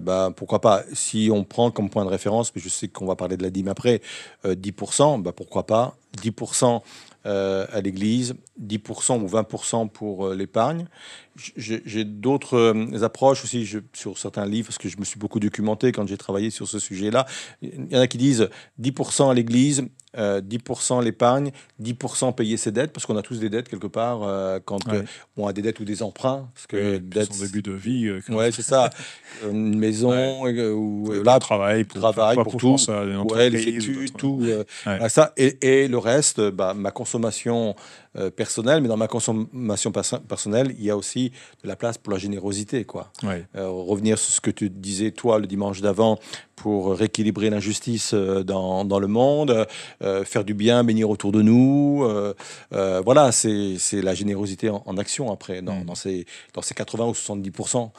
[0.00, 3.16] bah, pourquoi pas, si on prend comme point de référence, mais je sais qu'on va
[3.16, 4.00] parler de la dîme après,
[4.44, 6.78] 10%, bah, pourquoi pas, 10% euh,
[7.24, 10.86] à l'Église, 10% ou 20% pour euh, l'épargne.
[11.56, 15.90] J'ai d'autres euh, approches aussi sur certains livres, parce que je me suis beaucoup documenté
[15.90, 17.26] quand j'ai travaillé sur ce sujet-là.
[17.60, 18.48] Il y en a qui disent
[18.80, 19.84] 10% à l'Église,
[20.16, 21.50] 10% l'épargne,
[21.82, 24.20] 10% payer ses dettes, parce qu'on a tous des dettes quelque part,
[24.64, 24.78] quand
[25.36, 26.48] on a des dettes ou des emprunts.
[26.54, 28.12] Parce que dettes, son début de vie.
[28.28, 28.90] ouais, c'est ça.
[29.50, 32.76] Une maison, ou là, travail, pour, travail pour, tout.
[33.32, 34.40] ouais, les études, tout.
[35.08, 35.32] ça.
[35.36, 37.74] Et, et, le reste, bah, ma consommation
[38.16, 42.12] euh, personnelle, mais dans ma consommation personnelle, il y a aussi de la place pour
[42.12, 42.84] la générosité.
[42.84, 43.10] Quoi.
[43.24, 46.18] Euh, revenir sur ce que tu disais, toi, le dimanche d'avant,
[46.56, 49.66] pour rééquilibrer l'injustice euh, dans, dans, le monde,
[50.24, 52.06] faire du bien, bénir autour de nous.
[52.70, 55.84] voilà, c'est la générosité en, action après, dans, mm.
[55.84, 57.90] dans, ces, dans ces 80 ou 70%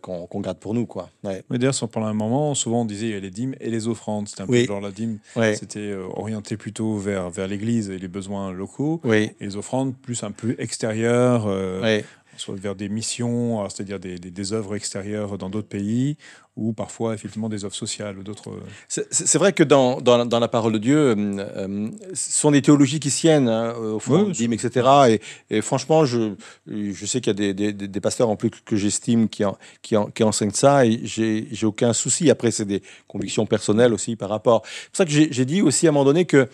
[0.00, 0.86] qu'on garde pour nous.
[0.86, 1.10] Quoi.
[1.24, 1.42] Ouais.
[1.50, 3.88] Mais d'ailleurs, pendant un moment, souvent on disait il y a les dîmes et les
[3.88, 4.28] offrandes.
[4.28, 5.18] C'était un peu genre la dîme,
[5.54, 9.00] c'était orienté plutôt vers, vers l'Église et les besoins locaux.
[9.04, 9.30] Oui.
[9.40, 12.00] Et les offrandes plus un peu extérieures, euh,
[12.36, 16.16] soit vers des missions, c'est-à-dire des, des, œuvres extérieures dans d'autres pays,
[16.56, 18.50] ou parfois effectivement des œuvres sociales ou d'autres.
[18.88, 22.60] C'est vrai que dans, dans, dans, la parole de Dieu, euh, euh, ce sont des
[22.60, 24.88] théologies qui siennent, hein, au fond, etc.
[25.08, 25.20] Et,
[25.56, 26.34] et, franchement, je,
[26.66, 29.44] je sais qu'il y a des, des, des, pasteurs en plus que j'estime qui,
[29.80, 32.30] qui, qui, enseignent ça, et j'ai aucun souci.
[32.30, 34.62] Après, c'est des convictions personnelles aussi par rapport.
[34.64, 36.48] C'est pour ça que j'ai dit aussi à un moment donné que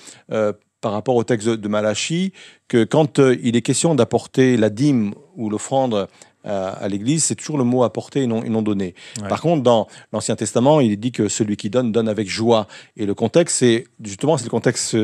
[0.81, 2.33] par rapport au texte de Malachi
[2.69, 6.09] que quand euh, il est question d'apporter la dîme ou l'offrande
[6.47, 8.95] euh, à l'Église, c'est toujours le mot apporter et non, et non donner.
[9.29, 12.67] Par contre, dans l'Ancien Testament, il est dit que celui qui donne, donne avec joie.
[12.97, 14.97] Et le contexte, c'est justement c'est le contexte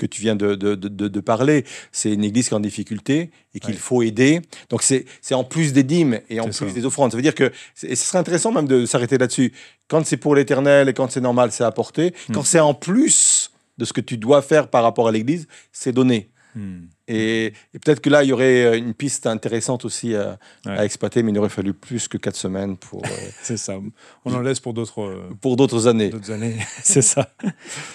[0.00, 1.64] que tu viens de, de, de, parler.
[1.92, 4.40] C'est une Église qui est en difficulté et qu'il faut aider.
[4.70, 7.12] Donc c'est en plus des dîmes et en plus des offrandes.
[7.12, 9.52] Ça veut dire que, et ce serait intéressant même de s'arrêter là-dessus.
[9.88, 12.14] Quand c'est pour l'éternel et quand c'est normal, c'est apporter.
[12.32, 12.44] Quand hmm.
[12.44, 16.30] c'est en plus de ce que tu dois faire par rapport à l'Église, c'est donner.
[16.54, 16.86] Hmm.
[17.10, 20.38] Et, peut-être que là, il y aurait euh, une piste intéressante aussi à,
[20.84, 23.04] exploiter, mais il aurait fallu plus que quatre semaines pour.
[23.04, 23.08] Euh,
[23.42, 23.78] c'est ça.
[24.24, 25.02] On en laisse pour d'autres.
[25.02, 26.10] Euh, pour d'autres années.
[26.10, 27.30] D'autres années, c'est ça.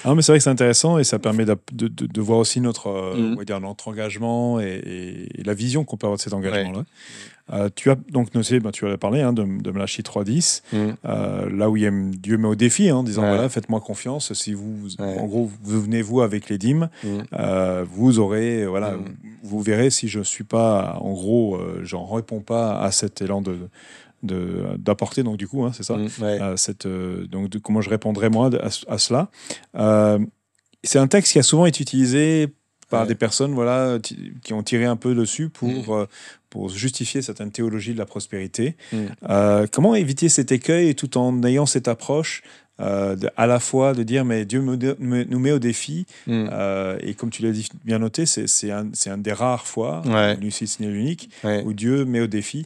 [0.04, 2.90] Non, mais c'est vrai que c'est intéressant et ça permet de, de, voir aussi notre,
[2.90, 3.34] hmm.
[3.34, 6.84] on va dire, notre engagement et, la vision qu'on peut avoir de cet engagement-là.
[7.54, 10.94] Euh, tu as donc noté, bah, tu as parlé hein, de, de Malachi 3.10, mm.
[11.06, 13.82] euh, là où il y a Dieu met au défi, hein, en disant voilà, faites-moi
[13.82, 14.34] confiance.
[14.34, 17.08] Si vous, en gros, vous venez vous avec les dîmes, mm.
[17.34, 19.05] euh, vous aurez, voilà, mm.
[19.44, 23.70] Vous verrez si je suis pas, en gros, j'en réponds pas à cet élan de
[24.24, 25.98] d'apporter donc du coup hein, c'est ça
[26.58, 29.30] cette donc comment je répondrai moi à, à cela
[30.84, 32.50] c'est un texte qui a souvent été utilisé
[32.90, 33.98] par des personnes voilà,
[34.44, 35.84] qui ont tiré un peu dessus pour, mm.
[35.90, 36.06] euh,
[36.50, 38.76] pour justifier certaines théologies de la prospérité.
[38.92, 38.98] Mm.
[39.30, 42.44] Euh, comment éviter cet écueil tout en ayant cette approche
[42.80, 46.48] euh, à la fois de dire mais Dieu nous met au défi mm.
[47.00, 50.38] et comme tu l'as bien noté c'est un, un, des rares fois ouais.
[50.52, 52.66] ce n'est l'unique où Dieu met au défi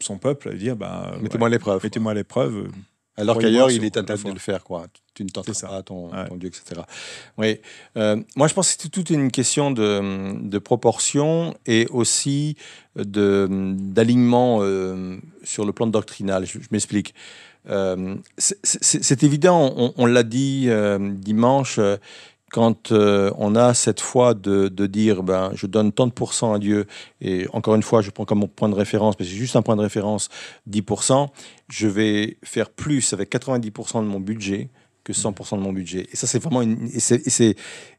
[0.00, 2.68] son peuple à dire bah, mettez-moi l'épreuve mettez-moi l'épreuve
[3.18, 4.86] alors qu'ailleurs, il est interdit de le faire, quoi.
[5.14, 6.82] Tu ne tenteras pas ton, ton, Dieu, etc.
[7.36, 7.58] Oui.
[7.96, 12.56] Euh, moi, je pense que c'est toute une question de, de proportion et aussi
[12.94, 16.46] d'alignement euh, sur le plan doctrinal.
[16.46, 17.14] Je, m'explique.
[17.68, 20.68] Euh, c'est évident, on, l'a dit
[20.98, 21.78] dimanche,
[22.50, 26.58] quand euh, on a cette foi de, dire ben, je donne tant de pourcents à
[26.58, 26.86] Dieu,
[27.20, 29.76] et encore une fois, je prends comme point de référence, mais c'est juste un point
[29.76, 30.28] de référence,
[30.70, 31.28] 10%,
[31.68, 34.70] je vais faire plus avec 90% de mon budget
[35.04, 36.06] que 100% de mon budget.
[36.12, 36.88] Et ça, c'est vraiment une.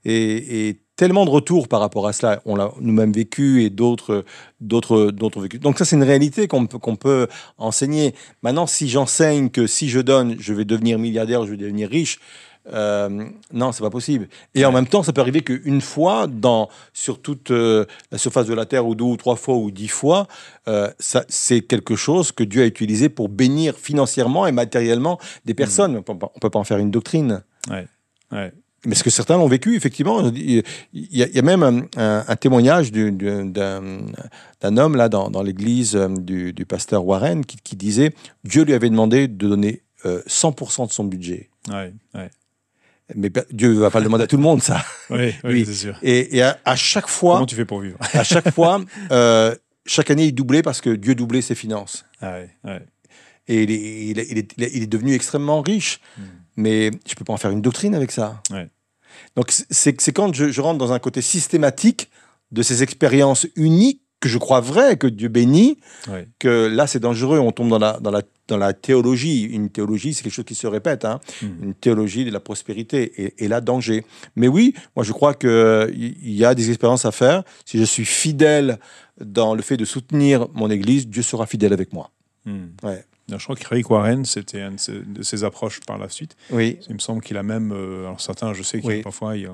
[0.05, 2.41] Et, tellement de retours par rapport à cela.
[2.43, 4.25] On l'a nous-mêmes vécu et d'autres,
[4.59, 5.57] d'autres, d'autres vécu.
[5.57, 8.13] Donc, ça, c'est une réalité qu'on peut, qu'on peut enseigner.
[8.43, 12.19] Maintenant, si j'enseigne que si je donne, je vais devenir milliardaire, je vais devenir riche,
[12.73, 14.27] euh, non, c'est pas possible.
[14.55, 18.47] Et en même temps, ça peut arriver qu'une fois dans, sur toute euh, la surface
[18.47, 20.27] de la Terre, ou deux ou trois fois ou dix fois,
[20.67, 25.91] euh, c'est quelque chose que Dieu a utilisé pour bénir financièrement et matériellement des personnes.
[25.91, 27.41] On ne peut pas en faire une doctrine.
[27.69, 27.87] Ouais.
[28.33, 28.51] Ouais.
[28.85, 30.31] Mais ce que certains l'ont vécu, effectivement.
[30.31, 30.63] Il
[30.93, 37.45] y, a, même un, témoignage d'un homme là dans, dans l'église du, du, pasteur Warren
[37.45, 38.13] qui, qui, disait
[38.43, 41.49] Dieu lui avait demandé de donner 100% de son budget.
[41.69, 42.29] Ouais, ouais.
[43.15, 44.83] Mais Dieu ne va pas le demander à tout le monde, ça.
[45.09, 45.97] Oui, oui, c'est sûr.
[46.03, 47.35] Et, à, chaque fois.
[47.35, 47.97] Comment tu fais pour vivre?
[48.13, 52.05] À chaque fois, euh, chaque année, il doublait parce que Dieu doublait ses finances.
[52.21, 52.81] Ah ouais, ouais.
[53.47, 55.99] Et il est, il, est, il, est, devenu extrêmement riche.
[56.17, 56.21] Hmm.
[56.59, 58.41] Mais je peux pas en faire une doctrine avec ça.
[59.35, 62.09] Donc c'est quand je, rentre dans un côté systématique
[62.51, 65.77] de ces expériences uniques que je crois vraies, que Dieu bénit,
[66.39, 69.43] que là c'est dangereux, on tombe dans la, dans la, dans la théologie.
[69.43, 71.21] Une théologie, c'est quelque chose qui se répète, hein.
[71.41, 71.63] Hmm.
[71.63, 74.03] une théologie de la prospérité, et, et, là danger.
[74.35, 77.43] Mais oui, moi je crois qu'il y a des expériences à faire.
[77.63, 78.79] Si je suis fidèle
[79.21, 82.11] dans le fait de soutenir mon Église, Dieu sera fidèle avec moi.
[82.83, 83.05] Ouais.
[83.37, 86.35] Je crois que Rick Warren, c'était une de ses approches par la suite.
[86.51, 86.79] Oui.
[86.87, 89.49] Il me semble qu'il a même, euh, alors certains, je sais qu'il parfois, il,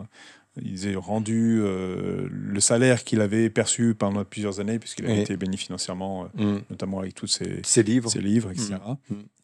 [0.61, 5.35] il a rendu euh, le salaire qu'il avait perçu pendant plusieurs années, puisqu'il a été
[5.37, 6.61] béni financièrement, euh, mm.
[6.69, 8.75] notamment avec tous ses, ses livres, ses livres etc.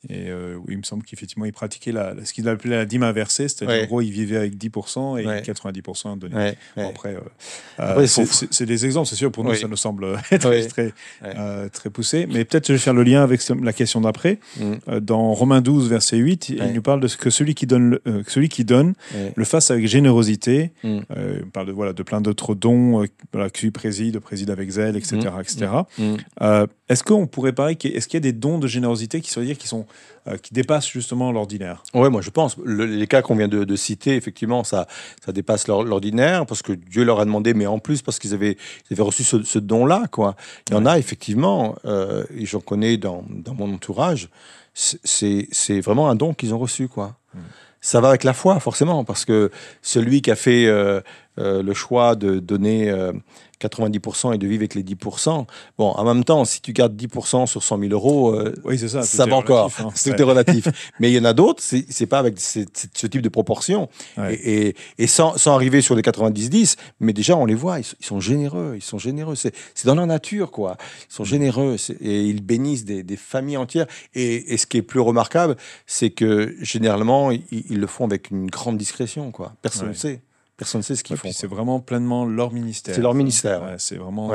[0.10, 3.48] Et euh, il me semble qu'effectivement, il pratiquait la, ce qu'il appelait la dîme inversée,
[3.48, 6.56] c'est-à-dire en gros, il vivait avec 10% et 90% donné.
[6.76, 7.16] après,
[7.80, 11.92] euh, c'est des exemples, c'est sûr, pour nous, ça nous semble être très, euh, très
[11.92, 12.28] poussé.
[12.28, 14.40] Mais peut-être je vais faire le lien avec la question d'après.
[14.58, 15.00] Mm.
[15.02, 18.24] dans Romains 12, verset 8, il nous parle de ce que celui qui donne, le,
[18.28, 18.94] celui qui donne
[19.36, 20.72] le fasse avec générosité.
[20.84, 21.00] Mm.
[21.16, 25.18] il parle de, voilà, de plein d'autres dons, voilà, que préside, préside avec zèle, etc.
[25.18, 25.40] Mm.
[25.42, 26.66] etc.
[26.90, 29.58] Est-ce qu'on pourrait parler, est-ce qu'il y a des dons de générosité qui, sont, dire,
[29.58, 29.86] qui sont
[30.28, 31.84] euh, qui dépassent justement l'ordinaire.
[31.94, 32.58] Oui, moi je pense.
[32.66, 34.88] les cas qu'on vient de, citer, effectivement, ça,
[35.26, 38.58] ça dépasse l'ordinaire parce que Dieu leur a demandé, mais en plus parce qu'ils avaient,
[38.92, 40.04] avaient reçu ce, don-là.
[40.12, 40.36] Quoi.
[40.70, 44.30] Il y en a effectivement, euh, et j'en connais dans, dans, mon entourage,
[44.74, 46.88] c'est vraiment un don qu'ils ont reçu.
[46.88, 47.16] Quoi.
[47.34, 47.40] Hmm.
[47.82, 49.50] Ça va avec la foi, forcément, parce que
[49.82, 51.02] celui qui a fait euh,
[51.38, 52.92] le choix de donner
[53.62, 55.46] 90% et de vivre avec les 10%.
[55.78, 59.04] Bon, en même temps, si tu gardes 10% sur 100 000 euros, euh, oui, ça,
[59.04, 59.72] ça va encore.
[59.80, 59.90] Hein.
[59.96, 60.68] C'est relatif.
[61.00, 63.90] Mais il y en a d'autres, c'est pas avec ce type de proportion.
[64.30, 68.20] Et, et, sans, sans, arriver sur les 90-10, mais déjà, on les voit, ils, sont
[68.20, 68.74] généreux.
[68.76, 69.36] Ils sont généreux.
[69.36, 69.54] C'est
[69.86, 70.78] dans leur nature, quoi.
[71.10, 73.88] Ils sont généreux et ils bénissent des, des familles entières.
[74.14, 75.56] Et, ce qui est plus remarquable,
[75.88, 79.54] c'est que généralement, ils, ils, le font avec une grande discrétion, quoi.
[79.62, 80.22] Personne ne sait.
[80.62, 81.32] Personne ne sait ce qu'ils font.
[81.32, 82.94] C'est vraiment pleinement leur ministère.
[82.94, 83.64] C'est leur ministère.
[83.80, 84.32] c'est vraiment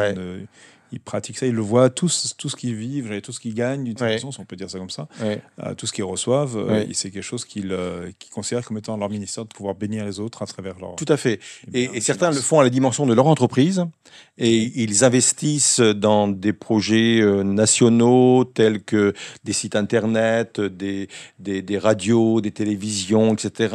[0.97, 3.85] ils pratiquent ça, ils le voient, tout, tout ce qu'ils vivent, tout ce qu'ils gagnent,
[3.85, 6.87] d'une façon, si on peut dire ça comme ça, euh, tout ce qu'ils reçoivent, euh,
[6.93, 10.43] c'est quelque chose qu'ils euh, considèrent comme étant leur ministère de pouvoir bénir les autres
[10.43, 10.97] à travers leur.
[10.97, 11.39] Tout à fait.
[11.75, 13.85] Et, certains le font à la dimension de leur entreprise
[14.39, 19.13] et ils investissent dans des projets nationaux tels que
[19.45, 23.75] des sites internet, des, des, des radios, des télévisions, etc.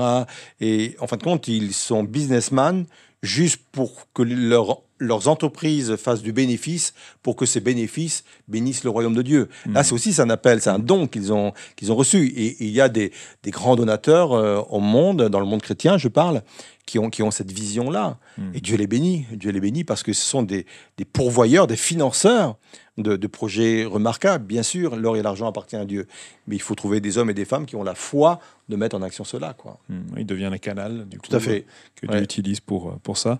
[0.60, 2.86] Et en fin de compte, ils sont businessmen
[3.22, 8.92] juste pour que leur leurs entreprises fassent du bénéfice pour que ces bénéfices bénissent le
[8.92, 9.50] royaume de Dieu.
[9.66, 9.84] Là, hmm.
[9.84, 12.28] c'est aussi un appel, c'est un don qu'ils ont, qu'ils ont reçu.
[12.28, 13.12] Et, il y a des,
[13.44, 16.44] des grands donateurs euh, au monde, dans le monde chrétien, je parle,
[16.86, 18.20] qui ont, qui ont cette vision-là.
[18.38, 18.52] Hmm.
[18.54, 19.26] Et Dieu les bénit.
[19.32, 20.66] Dieu les bénit parce que ce sont des,
[20.98, 22.58] des pourvoyeurs, des financeurs
[22.98, 24.46] de, de, projets remarquables.
[24.46, 26.08] Bien sûr, l'or et l'argent appartiennent à Dieu.
[26.48, 28.40] Mais il faut trouver des hommes et des femmes qui ont la foi
[28.72, 29.54] de mettre en action cela.
[29.54, 29.78] Quoi.
[29.90, 30.02] Hmm.
[30.18, 31.66] il devient un canal, du coup, Tout à fait.
[31.96, 33.40] que Dieu utilise pour, pour ça.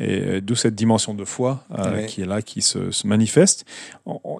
[0.00, 3.64] Et euh, d'où cette dimension de foi euh, qui est là, qui se, manifeste.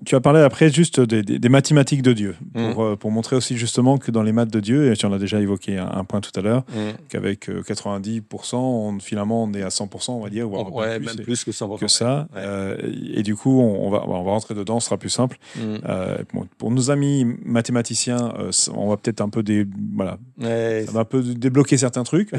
[0.05, 2.73] tu as parlé après juste des, mathématiques de Dieu, hmm.
[2.73, 5.19] pour, pour, montrer aussi justement que dans les maths de Dieu, et tu en as
[5.19, 6.65] déjà évoqué un, point tout à l'heure,
[7.09, 11.17] qu'avec 90% on, finalement, on est à 100%, on va dire, voire ouais, plus, même
[11.17, 12.29] plus que, 100%, que ça.
[12.37, 12.77] Euh,
[13.15, 15.39] et du coup, on, va, on va rentrer dedans, ce sera plus simple.
[15.57, 15.77] Mm.
[15.89, 16.19] Euh,
[16.59, 21.05] pour nos amis mathématiciens, euh, on va peut-être un peu des, voilà, ça va un
[21.05, 22.31] peu débloquer certains trucs.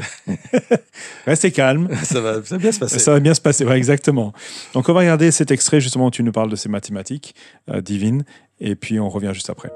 [1.26, 1.88] Restez calme.
[2.02, 2.98] Ça va, bien se passer.
[2.98, 4.32] Ça va bien se passer, exactement.
[4.74, 7.34] Donc, on va regarder cet extrait justement où tu nous parles de ces mathématiques
[7.68, 8.24] divines,
[8.60, 9.70] et puis on revient juste après.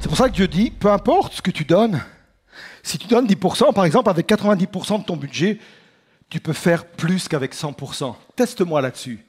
[0.00, 2.00] C'est pour ça que Dieu dit, peu importe ce que tu donnes,
[2.82, 5.58] si tu donnes 10%, par exemple, avec 90% de ton budget,
[6.28, 8.14] tu peux faire plus qu'avec 100%.
[8.36, 9.24] Teste-moi là-dessus.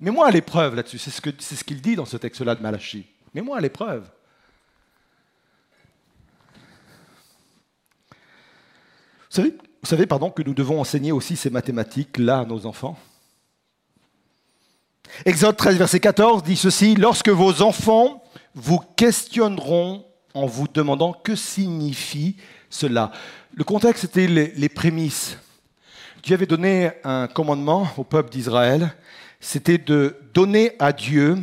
[0.00, 0.98] Mets-moi à l'épreuve là-dessus.
[0.98, 3.06] C'est ce qu'il dit dans ce texte-là de Malachi.
[3.34, 4.02] Mets-moi à l'épreuve.
[9.30, 12.96] Vous savez, vous savez pardon, que nous devons enseigner aussi ces mathématiques-là à nos enfants
[15.24, 18.22] Exode 13, verset 14 dit ceci, Lorsque vos enfants
[18.54, 22.36] vous questionneront en vous demandant que signifie
[22.70, 23.12] cela.
[23.54, 25.36] Le contexte était les, prémices.
[26.22, 28.94] Dieu avait donné un commandement au peuple d'Israël,
[29.40, 31.36] c'était de donner à Dieu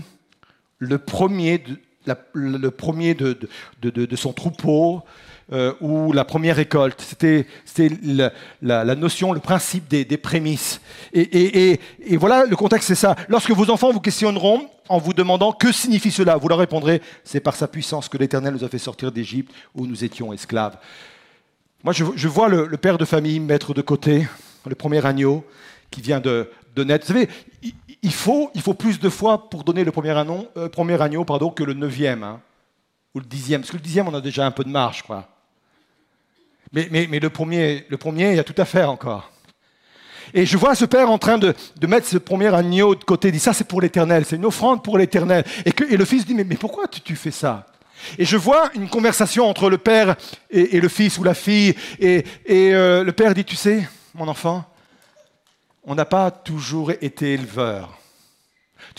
[0.80, 1.76] le premier de,
[4.16, 5.04] son troupeau
[5.52, 7.02] euh, ou la première récolte.
[7.02, 7.48] C'était
[8.62, 10.80] la, notion, le principe des, prémices.
[11.12, 11.80] Et,
[12.18, 13.16] voilà, le contexte, c'est ça.
[13.30, 17.40] Lorsque vos enfants vous questionneront en vous demandant que signifie cela, vous leur répondrez, c'est
[17.40, 20.78] par sa puissance que l'Éternel nous a fait sortir d'Égypte où nous étions esclaves.
[21.84, 24.28] Moi, je, vois le, père de famille mettre de côté
[24.68, 25.44] le premier agneau
[25.90, 27.08] qui vient de, naître.
[27.08, 27.28] Vous savez,
[28.04, 31.64] il, faut, plus de foi pour donner le premier agneau, euh, premier agneau pardon, que
[31.64, 32.22] le neuvième.
[32.22, 32.40] Hein.
[33.16, 35.28] ou le dixième Parce que le dixième, on a déjà un peu de marge, quoi.
[36.72, 39.32] Mais, le, premier, le premier, il y a tout à faire encore.
[40.34, 41.56] Et je vois ce père en train de,
[41.88, 43.30] mettre ce premier agneau de côté.
[43.30, 45.44] Il dit ça, c'est pour l'éternel, c'est une offrande pour l'éternel.
[45.66, 47.66] Et, le fils dit mais, pourquoi tu, tu fais ça?
[48.18, 50.16] Et je vois une conversation entre le père
[50.50, 51.76] et, le fils ou la fille.
[52.00, 54.64] Et, euh, le père dit, tu sais, mon enfant,
[55.84, 57.99] on n'a pas toujours été éleveur.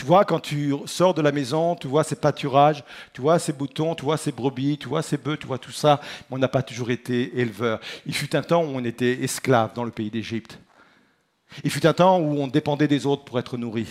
[0.00, 2.82] Tu vois, quand tu sors de la maison, tu vois ces pâturages,
[3.12, 5.72] tu vois ces boutons, tu vois ces brebis, tu vois ces bœufs, tu vois tout
[5.72, 7.80] ça, mais on n'a pas toujours été éleveur.
[8.06, 10.58] Il fut un temps où on était esclave dans le pays d'Égypte.
[11.64, 13.86] Il fut un temps où on dépendait des autres pour être nourri.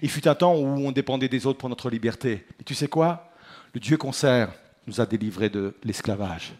[0.00, 2.46] Il fut un temps où on dépendait des autres pour notre liberté.
[2.58, 3.30] Et tu sais quoi?
[3.74, 4.50] Le Dieu qu'on sert
[4.86, 6.54] nous a délivrés de l'esclavage.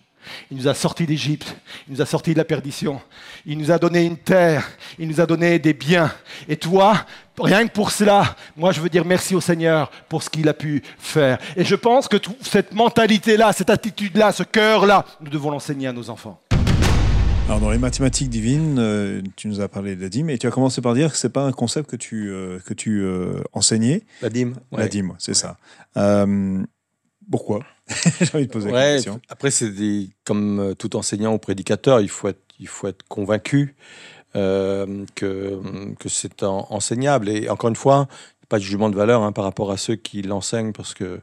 [0.50, 1.56] Il nous a sortis d'Égypte,
[1.88, 3.00] il nous a sortis de la perdition,
[3.46, 6.12] il nous a donné une terre, il nous a donné des biens.
[6.48, 7.04] Et toi,
[7.38, 10.54] rien que pour cela, moi je veux dire merci au Seigneur pour ce qu'il a
[10.54, 11.38] pu faire.
[11.56, 16.10] Et je pense que cette mentalité-là, cette attitude-là, ce cœur-là, nous devons l'enseigner à nos
[16.10, 16.40] enfants.
[17.46, 20.46] Alors dans les mathématiques divines, euh, tu nous as parlé de la dîme et tu
[20.46, 23.42] as commencé par dire que c'est pas un concept que tu, euh, que tu euh,
[23.52, 24.04] enseignais.
[24.22, 24.54] La dîme.
[24.72, 25.58] La dîme, c'est ça.
[27.30, 27.60] Pourquoi
[28.20, 29.20] J'ai envie de poser la question.
[29.28, 29.72] Après, c'est
[30.24, 33.74] comme euh, tout enseignant ou prédicateur, il faut être, il faut être convaincu
[34.36, 35.60] euh, que,
[35.98, 37.28] que c'est enseignable.
[37.28, 38.08] Et encore une fois,
[38.48, 41.20] pas de jugement de valeur hein, par rapport à ceux qui l'enseignent parce que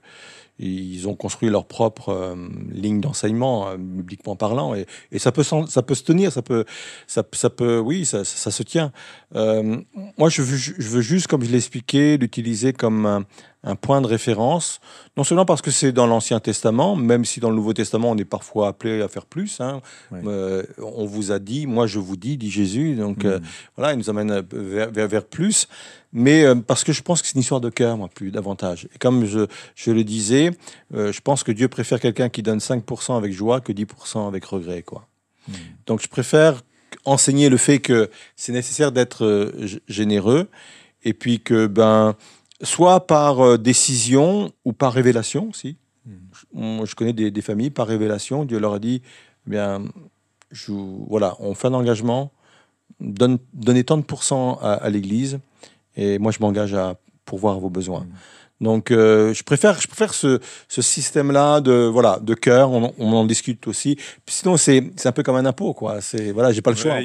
[0.62, 2.36] ils ont construit leur propre euh,
[2.72, 6.66] ligne d'enseignement, euh, bibliquement parlant, et, et, ça, peut ça peut se tenir, ça peut,
[7.08, 8.92] ça, ça peut oui, ça, ça, se tient.
[9.36, 9.82] Euh,
[10.18, 13.26] moi, je veux, je veux, juste, comme je l'ai expliqué, l'utiliser comme un,
[13.64, 14.80] un, point de référence,
[15.18, 18.18] non seulement parce que c'est dans l'Ancien Testament, même si dans le Nouveau Testament, on
[18.18, 19.60] est parfois appelé à faire plus.
[19.62, 19.82] Hein.
[20.12, 23.40] on vous a dit, moi je vous dis, dit Jésus, donc mm.
[23.76, 25.68] voilà, il nous amène vers, vers, vers plus
[26.14, 28.88] mais euh, parce que je pense que c'est une histoire de cœur, moi, plus davantage.
[28.94, 30.52] Et comme je, je le disais,
[30.94, 34.46] euh, je pense que Dieu préfère quelqu'un qui donne 5% avec joie que 10% avec
[34.46, 35.08] regret, quoi.
[35.48, 35.54] Hmm.
[35.86, 36.62] Donc je préfère
[37.06, 40.50] enseigner le fait que c'est nécessaire d'être euh, généreux,
[41.04, 42.16] et puis que, ben,
[42.64, 45.78] soit par décision ou par révélation aussi.
[46.06, 46.84] Hmm.
[46.86, 49.02] Je, connais des, des, familles, par révélation, Dieu leur a dit,
[49.48, 49.84] eh bien,
[50.52, 52.32] je, voilà, on fait un engagement,
[53.00, 55.40] donne, donnez tant de pourcents à, à l'Église,
[55.96, 56.96] et moi, je m'engage à
[57.26, 58.02] pourvoir vos besoins.
[58.02, 58.14] Mm.
[58.62, 62.72] Donc, euh, je préfère, je préfère ce, ce système-là de voilà de cœur.
[62.72, 63.96] On, on, en discute aussi.
[63.96, 66.00] Puis sinon, c'est un peu comme un impôt, quoi.
[66.00, 67.00] C'est voilà, j'ai pas le choix.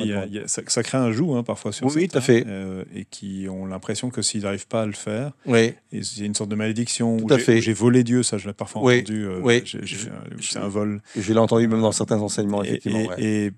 [0.47, 2.45] ça, crée un joug hein, parfois sur oui, tout à fait.
[2.47, 5.73] Euh, et qui ont l'impression que s'ils n'arrivent pas à le faire, oui.
[5.93, 7.17] il y a une sorte de malédiction.
[7.17, 7.63] Tout à fait.
[7.63, 8.99] J'ai volé Dieu, ça, je l'ai parfois oui.
[8.99, 9.25] entendu.
[9.25, 9.65] Euh, oui.
[10.41, 11.01] C'est un vol.
[11.17, 13.13] Je l'ai entendu même dans certains enseignements, effectivement.
[13.17, 13.53] Et,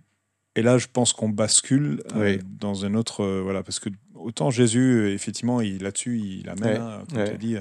[0.55, 2.01] et, là, je pense qu'on bascule
[2.61, 7.31] dans un autre voilà parce que autant Jésus, effectivement, là-dessus, il amène, hein, comme tu
[7.31, 7.57] as dit,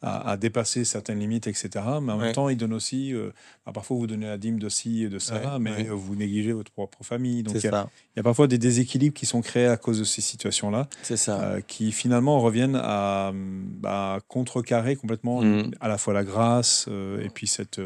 [0.00, 1.68] à, dépasser certaines limites, etc.
[2.00, 3.30] Mais en même temps, il donne aussi, euh,
[3.66, 6.70] bah, parfois vous donnez la dîme de ci et de ça, mais vous négligez votre
[6.70, 7.42] propre famille.
[7.42, 10.88] Donc il y, a parfois des déséquilibres qui sont créés à cause de ces situations-là,
[11.28, 15.72] euh, qui finalement reviennent à bah, contrecarrer complètement mm.
[15.80, 17.80] à la fois la grâce et puis cette,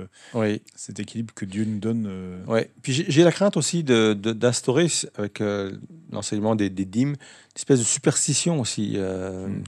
[0.75, 2.42] cet équilibre que Dieu nous donne.
[2.46, 2.70] Ouais.
[2.83, 5.42] Puis j'ai la crainte aussi d'instaurer de, avec
[6.11, 7.16] l'enseignement des, des dîmes
[7.53, 8.94] une espèce de superstition aussi.
[8.96, 9.64] Euh, mm.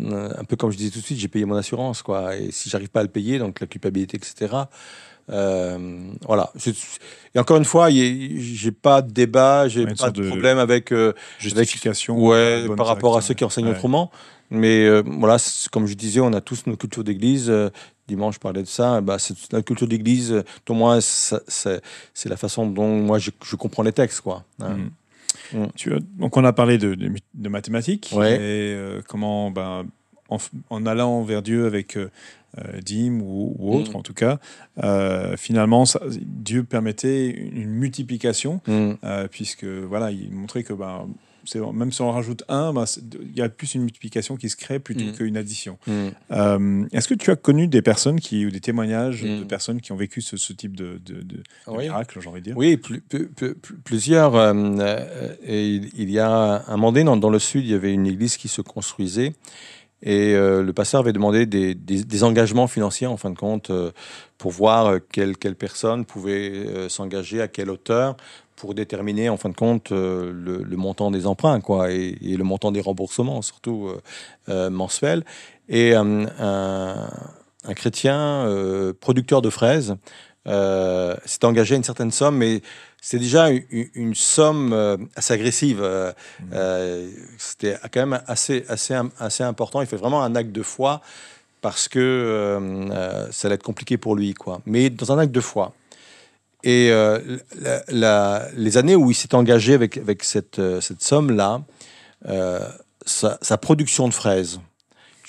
[0.00, 2.36] Un peu comme je disais tout de suite, j'ai payé mon assurance, quoi.
[2.36, 4.64] Et si j'arrive pas à le payer, donc la culpabilité, etc.
[5.30, 6.52] Euh, voilà.
[7.34, 12.18] Et encore une fois, j'ai pas de débat, j'ai pas de, problème avec euh, justification,
[12.18, 14.10] ouais, par rapport à ceux qui enseignent autrement.
[14.50, 15.38] Mais euh, voilà,
[15.70, 17.52] comme je disais, on a tous nos cultures d'église.
[18.06, 19.00] dimanche, je parlais de ça.
[19.00, 20.42] Bah, c'est la culture d'église.
[20.64, 24.44] Pour moi, c'est la façon dont moi je, comprends les textes, quoi.
[24.60, 24.70] Hein.
[24.70, 24.90] Mm.
[25.52, 25.66] Mm.
[25.76, 29.84] Tu donc on a parlé de, de, mathématiques et euh, comment ben,
[30.70, 32.10] en, allant vers Dieu avec euh,
[32.58, 33.96] euh dîme ou, ou autre mm.
[33.96, 34.38] en tout cas,
[34.82, 38.92] euh, finalement ça, Dieu permettait une multiplication mm.
[39.30, 41.08] puisque voilà il montrait que ben,
[41.72, 42.84] même si on rajoute un, bah,
[43.20, 45.12] il y a plus une multiplication qui se crée plutôt mm.
[45.12, 45.78] qu'une addition.
[45.86, 46.08] Mm.
[46.30, 49.46] Euh, est-ce que tu as connu des personnes qui, ou des témoignages de mm.
[49.46, 52.56] personnes qui ont vécu ce, type de, de, miracle, j'ai envie de dire?
[52.56, 52.80] Oui,
[53.84, 54.36] plusieurs.
[54.36, 57.92] Euh, euh, et il y a un moment donné, dans, le sud, il y avait
[57.92, 59.34] une église qui se construisait.
[60.02, 63.70] Et le pasteur avait demandé des, engagements financiers, en fin de compte,
[64.36, 68.16] pour voir quelle, quelle personne pouvait s'engager, à quelle hauteur,
[68.62, 72.70] pour déterminer en fin de compte euh, le, montant des emprunts quoi, et, le montant
[72.70, 74.00] des remboursements, surtout euh,
[74.48, 75.24] euh, mensuels.
[75.68, 78.46] Et un, un, chrétien
[79.00, 79.96] producteur de fraises
[80.46, 82.62] s'est engagé à une certaine somme, mais
[83.04, 85.82] c'est déjà une, somme assez agressive.
[85.82, 86.56] Mmh.
[87.36, 89.80] C'était quand même assez, assez, assez important.
[89.80, 91.00] Il fait vraiment un acte de foi
[91.62, 94.62] parce que euh, ça allait être compliqué pour lui, quoi.
[94.66, 95.74] Mais dans un acte de foi.
[96.62, 96.92] Et
[98.56, 101.62] les années où il s'est engagé avec, avec cette, cette somme-là,
[103.04, 104.60] sa, sa, production de fraises,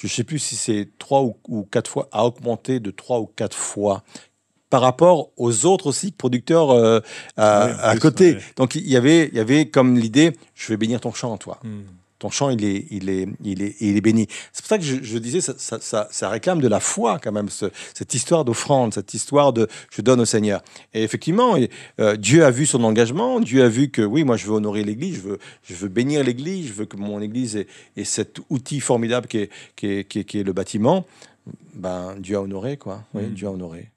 [0.04, 3.26] je ne sais plus si c'est trois ou, quatre fois, a augmenté de trois ou
[3.26, 4.04] quatre fois
[4.74, 7.00] par rapport aux autres aussi producteurs euh,
[7.38, 8.38] à, côté.
[8.56, 11.60] Donc il y avait, il y avait comme l'idée, je vais bénir ton champ, toi.
[11.64, 11.84] Hmm
[12.18, 14.28] ton champ, il est, il est, il est, il est béni.
[14.54, 17.50] C'est pour ça que je, disais, ça, ça, ça, réclame de la foi quand même,
[17.50, 20.62] cette histoire d'offrande, cette histoire de je donne au Seigneur.
[20.94, 21.58] Et effectivement,
[22.00, 24.86] euh, Dieu a vu son engagement, Dieu a vu que oui, moi je veux honorer
[24.86, 27.68] l'Église, je veux, je veux bénir l'Église, je veux que mon Église ait,
[28.06, 31.06] cet outil formidable qui est, qui est, qui est, le bâtiment.
[31.74, 33.04] Ben, Dieu a honoré, quoi.
[33.14, 33.34] Oui, mm.
[33.34, 33.90] Dieu a honoré.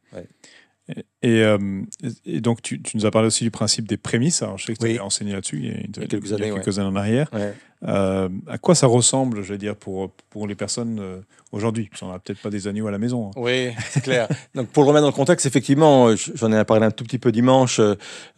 [1.24, 1.82] Euh,
[2.24, 4.42] et, donc, tu, tu, nous as parlé aussi du principe des prémices.
[4.42, 6.88] Alors, je sais que tu as enseigné là-dessus il y a, quelques, années, quelques années
[6.88, 7.30] en arrière.
[7.86, 11.20] Euh, à quoi ça ressemble, je veux dire, pour, pour les personnes euh,
[11.52, 13.28] aujourd'hui On n'a peut-être pas des agneaux à la maison.
[13.28, 13.30] Hein.
[13.36, 14.28] Oui, c'est clair.
[14.54, 17.32] Donc, pour le remettre dans le contexte, effectivement, j'en ai parlé un tout petit peu
[17.32, 17.80] dimanche.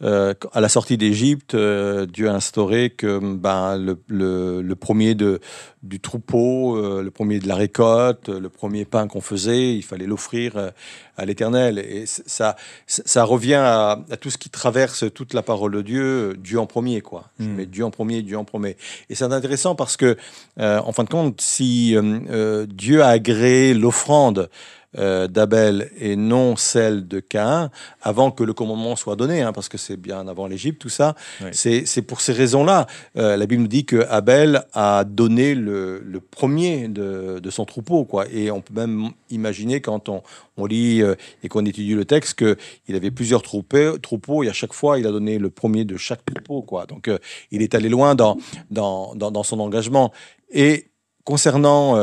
[0.01, 5.39] à la sortie d'Égypte, Dieu a instauré que ben, le, le, le premier de,
[5.83, 10.71] du troupeau, le premier de la récolte, le premier pain qu'on faisait, il fallait l'offrir
[11.19, 11.79] à l'Éternel.
[11.79, 12.55] Et ça,
[12.87, 17.01] ça revient à, tout ce qui traverse toute la parole de Dieu, Dieu en premier,
[17.01, 17.29] quoi.
[17.39, 17.55] Je hmm.
[17.55, 18.77] mets Dieu en premier, Dieu en premier.
[19.09, 20.17] Et c'est intéressant parce que,
[20.59, 24.49] euh, en fin de compte, si euh, euh, Dieu a agréé l'offrande
[24.97, 27.69] euh, d'Abel et non celle de Caïn,
[28.01, 31.13] avant que le commandement soit donné, hein, parce que c'est bien avant l'Égypte, tout ça.
[31.51, 32.87] C'est pour ces raisons-là.
[33.15, 38.03] Euh, la Bible nous dit que Abel a donné le, premier de, son troupeau.
[38.03, 38.25] Quoi.
[38.33, 40.23] Et on peut même imaginer, quand on,
[40.65, 41.13] lit euh,
[41.43, 45.05] et qu'on étudie le texte, qu'il avait plusieurs troupeaux, troupeaux, et à chaque fois, il
[45.05, 46.63] a donné le premier de chaque troupeau.
[46.63, 46.87] Quoi.
[46.87, 47.11] Donc,
[47.51, 48.37] il est allé loin dans,
[48.71, 50.11] dans, dans, son engagement.
[50.51, 50.88] Et
[51.29, 51.95] concernant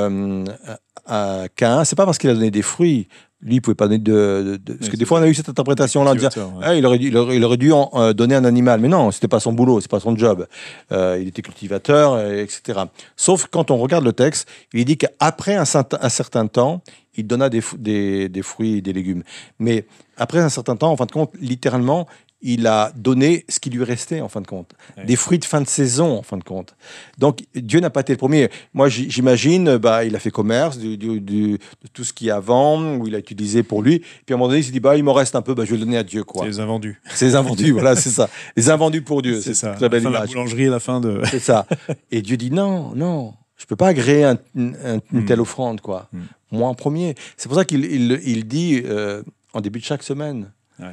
[1.05, 3.09] à Cain, c'est pas parce qu'il a donné des fruits.
[3.43, 4.59] Lui, il pouvait pas donner de.
[4.79, 6.31] parce que des fois, on a eu cette interprétation-là en disant
[6.62, 8.81] ah, il, aurait, il, aurait, dû en, euh, donner un animal.
[8.81, 10.47] Mais non, c'était pas son boulot, c'est pas son job.
[10.91, 12.81] Euh, il était cultivateur, etc.
[13.14, 16.83] Sauf quand on regarde le texte, il dit qu'après un, un, certain temps,
[17.14, 19.22] il donna des, des, des, fruits et des légumes.
[19.59, 22.07] Mais après un certain temps, en fin de compte, littéralement,
[22.47, 24.72] il a donné ce qui lui restait en fin de compte,
[25.05, 26.76] des fruits de fin de saison en fin de compte.
[27.18, 28.51] Donc Dieu n'a pas été le premier.
[28.72, 31.59] Moi j'imagine, bah, il a fait commerce de
[31.92, 33.99] tout ce qui est avant, où il a utilisé pour lui.
[33.99, 35.64] Puis à un moment donné il s'est dit bah il m'en reste un peu, bah,
[35.64, 36.42] je vais le donner à Dieu quoi.
[36.42, 37.01] C'est les invendus.
[37.12, 38.30] C'est les invendus, voilà c'est ça.
[38.57, 39.40] Les invendus pour Dieu.
[39.40, 39.74] C'est ça.
[39.80, 41.20] La, fin la boulangerie à la fin de.
[41.30, 41.66] c'est ça.
[42.12, 43.34] Et Dieu dit non non.
[43.57, 44.76] Je peux pas agréer une
[45.12, 45.24] hmm.
[45.24, 46.09] telle offrande, quoi.
[46.12, 46.20] Hmm.
[46.53, 47.14] Moi en premier.
[47.36, 49.22] C'est pour ça qu'il il, dit euh,
[49.53, 50.53] en début de chaque semaine.
[50.78, 50.86] Ouais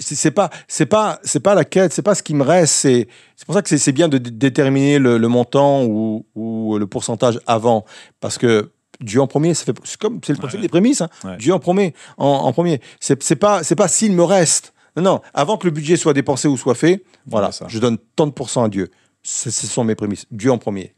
[0.00, 3.08] c'est pas c'est pas c'est pas la quête c'est pas ce qui me reste c'est
[3.36, 7.86] c'est pour ça que c'est bien de déterminer le, montant ou, ou, le pourcentage avant.
[8.20, 8.70] Parce que
[9.00, 11.08] Dieu en premier ça fait c'est comme c'est le principe des prémices hein.
[11.38, 12.80] Dieu en premier en, en premier.
[13.00, 14.74] C'est c'est pas c'est pas s'il me reste.
[14.96, 18.26] Non non avant que le budget soit dépensé ou soit fait voilà je donne tant
[18.26, 18.90] de pourcents à Dieu.
[19.22, 20.26] Ce sont mes prémices.
[20.30, 20.94] Dieu en premier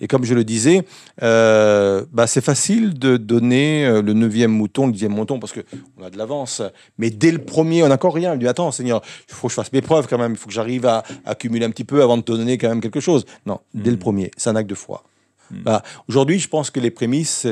[0.00, 0.84] et comme je le disais,
[1.22, 6.04] euh, bah, c'est facile de donner euh, le neuvième mouton, le dixième mouton, parce qu'on
[6.04, 6.62] a de l'avance.
[6.98, 8.34] Mais dès le premier, on n'a encore rien.
[8.34, 10.32] Il dit Attends, Seigneur, il faut que je fasse mes preuves quand même.
[10.32, 12.80] Il faut que j'arrive à, accumuler un petit peu avant de te donner quand même
[12.80, 13.24] quelque chose.
[13.46, 14.00] Non, dès le hmm.
[14.00, 15.04] premier, c'est un acte de foi.
[15.50, 15.62] Hmm.
[15.62, 17.46] Bah, aujourd'hui, je pense que les prémices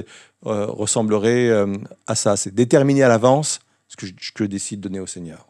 [0.47, 1.51] euh, ressembleraient
[2.07, 2.37] à ça.
[2.37, 5.49] C'est déterminer à l'avance ce que je, je, décide de donner au Seigneur.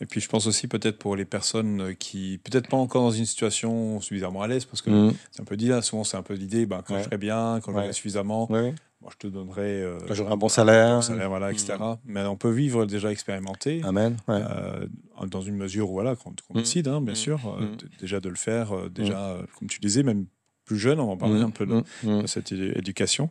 [0.00, 3.10] Et puis je pense aussi peut-être pour les personnes euh, qui, peut-être pas encore dans
[3.10, 5.14] une situation suffisamment à l'aise, parce que mm.
[5.30, 7.60] c'est un peu dit là, souvent c'est un peu l'idée, ben, quand je serai bien,
[7.62, 9.82] quand je j'aurai suffisamment, moi je te donnerai.
[9.82, 10.96] Euh, j'aurai un bon salaire.
[10.96, 11.74] Un salaire voilà, etc.
[11.78, 11.94] Mm.
[12.06, 13.82] Mais on peut vivre déjà expérimenté.
[13.84, 14.16] Amen.
[14.28, 14.86] Euh,
[15.30, 16.54] dans une mesure où voilà, qu'on mm.
[16.54, 17.58] décide, hein, bien sûr,
[18.00, 20.26] déjà de le faire, déjà, comme tu disais, même
[20.70, 22.26] plus jeune, on va parler mmh, un peu de, mmh, mmh.
[22.28, 23.28] cette éducation,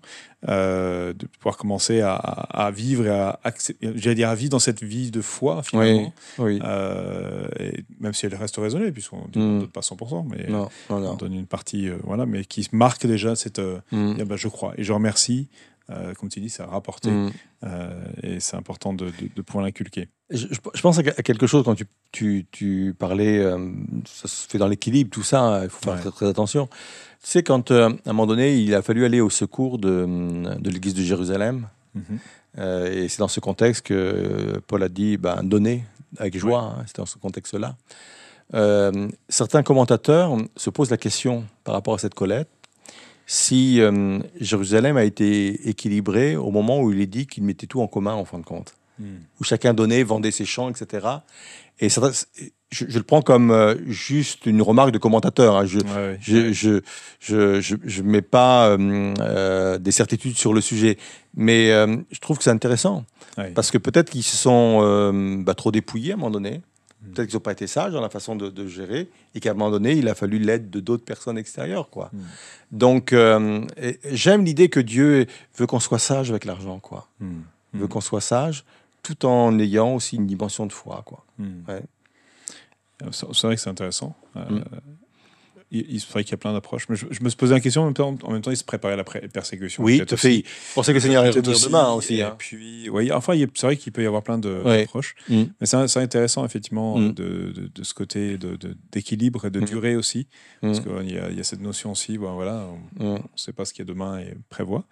[0.49, 3.39] euh, de pouvoir commencer à, vivre et à
[3.95, 8.25] j'allais dire à vivre dans cette vie de foi finalement, oui, euh, et même si
[8.25, 10.47] elle reste raisonnée, puisqu'on ne donne pas 100%, mais
[10.89, 14.83] on donne une partie, euh, voilà, mais qui marque déjà cette, bah, je crois, et
[14.83, 15.47] je remercie.
[16.17, 17.09] Comme tu dis, ça a rapporté
[18.23, 19.11] et c'est important de,
[19.45, 20.09] pouvoir l'inculquer.
[20.29, 23.43] Je, pense à quelque chose quand tu, tu, tu parlais,
[24.05, 26.67] ça se fait dans l'équilibre, tout ça, hein, il faut faire très, attention.
[27.21, 30.05] Tu sais, quand euh, à un moment donné, il a fallu aller au secours de,
[30.57, 32.03] de l'église de Jérusalem, mhm.
[32.59, 35.83] euh, et c'est dans ce contexte que Paul a dit ben, donner
[36.17, 37.75] avec joie, hein, c'est dans ce contexte-là.
[38.53, 42.49] Euh, certains commentateurs se posent la question par rapport à cette collecte
[43.31, 43.79] si
[44.39, 48.13] Jérusalem a été équilibré au moment où il est dit qu'il mettait tout en commun
[48.13, 48.73] en fin de compte.
[49.39, 51.07] où chacun donnait, vendait ses champs, etc.
[51.79, 52.11] Et ça,
[52.71, 55.55] je, je, le prends comme euh, juste une remarque de commentateur.
[55.57, 55.65] Hein.
[55.65, 55.79] Je,
[56.21, 56.81] je, je,
[57.19, 60.97] je, je, mets pas euh, euh, des certitudes sur le sujet,
[61.35, 63.05] mais euh, je trouve que c'est intéressant
[63.55, 66.61] parce que peut-être qu'ils se sont bah, trop dépouillés à un moment donné.
[67.01, 67.11] Mm.
[67.11, 69.53] Peut-être qu'ils n'ont pas été sages dans la façon de, de gérer et qu'à un
[69.53, 72.09] moment donné, il a fallu l'aide de d'autres personnes extérieures, quoi.
[72.13, 72.19] Mm.
[72.71, 73.15] Donc,
[74.11, 75.25] j'aime l'idée que Dieu
[75.57, 77.07] veut qu'on soit sage avec l'argent, quoi.
[77.19, 77.41] Mm.
[77.73, 78.65] veut qu'on soit sage
[79.03, 81.23] tout en ayant aussi une dimension de foi, quoi.
[81.39, 81.81] Ouais.
[83.11, 84.15] C'est vrai que c'est intéressant.
[84.35, 84.59] Euh.
[85.71, 86.87] Il, c'est vrai qu'il y a plein d'approches.
[86.89, 88.63] Mais je, me suis posé la question en même temps, en même temps il se
[88.63, 89.83] préparait à la persécution.
[89.83, 90.43] Oui, tout à fait.
[90.45, 92.21] Je pensais que le Seigneur revenir demain aussi.
[92.21, 92.35] Hein.
[92.37, 95.15] Puis, oui, enfin, c'est vrai qu'il peut y avoir plein d'approches.
[95.29, 95.43] Mm.
[95.59, 97.13] Mais c'est intéressant, effectivement, mm.
[97.13, 98.37] de, de, ce côté
[98.91, 100.27] d'équilibre et de durée aussi.
[100.61, 102.67] Parce qu'il y, y, a cette notion aussi, bon, voilà,
[102.99, 104.85] on ne sait pas ce qu'il y a demain et prévoit.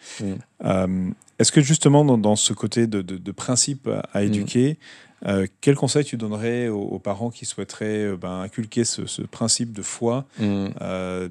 [0.64, 1.10] Euh,
[1.40, 4.78] est-ce que justement, dans, dans ce côté de, principe à éduquer,
[5.26, 9.82] euh, quel conseil tu donnerais aux, parents qui souhaiteraient euh, ben, inculquer ce, principe de
[9.82, 10.68] foi mm.
[10.82, 11.30] euh,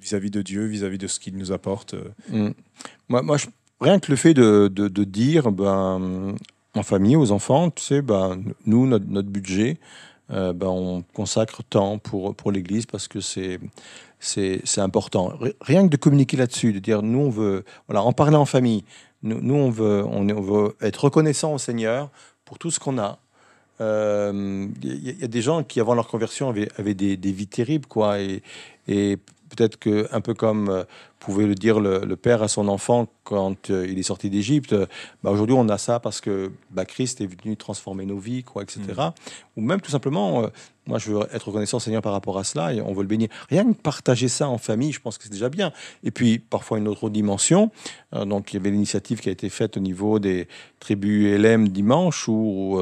[0.00, 1.94] vis-à-vis de, Dieu, vis-à-vis de ce qu'il nous apporte
[2.30, 2.50] mm.
[3.08, 3.36] Moi, moi
[3.80, 4.68] rien que le fait de,
[5.04, 6.34] dire ben,
[6.74, 9.78] en famille, aux enfants, tu sais, ben, nous, notre, budget,
[10.28, 13.60] ben, on consacre temps pour, pour l'Église parce que c'est
[14.20, 15.32] c'est important.
[15.60, 18.82] Rien que de communiquer là-dessus, de dire nous on veut, voilà, en parler en famille.
[19.22, 22.10] Nous, nous on veut, on, on veut être reconnaissant au Seigneur
[22.44, 23.18] pour tout ce qu'on a.
[23.80, 27.46] Il euh, y, a des gens qui, avant leur conversion, avaient, avaient des, des, vies
[27.46, 28.18] terribles, quoi.
[28.18, 28.42] Et,
[28.88, 29.18] et
[29.50, 30.82] peut-être que, un peu comme euh,
[31.20, 34.74] pouvait le dire le, père à son enfant quand euh, il est sorti d'Égypte,
[35.22, 38.64] bah, aujourd'hui on a ça parce que bah, Christ est venu transformer nos vies, quoi,
[38.64, 38.80] etc.
[38.96, 39.10] Mm.
[39.56, 40.50] Ou même tout simplement,
[40.88, 43.28] moi je veux être reconnaissant Seigneur par rapport à cela et on veut le bénir.
[43.48, 45.72] Rien que partager ça en famille, je pense que c'est déjà bien.
[46.02, 47.70] Et puis parfois une autre dimension,
[48.12, 50.48] donc il y avait l'initiative qui a été faite au niveau des
[50.80, 52.80] tribus LM dimanche où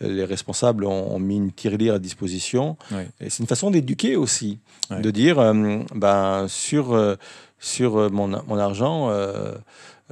[0.00, 2.76] les responsables ont, mis une tirelire à disposition.
[3.20, 4.58] Et c'est une façon d'éduquer aussi,
[4.90, 5.54] de dire,
[5.94, 7.16] ben, sur
[7.58, 9.10] sur euh, mon, mon argent,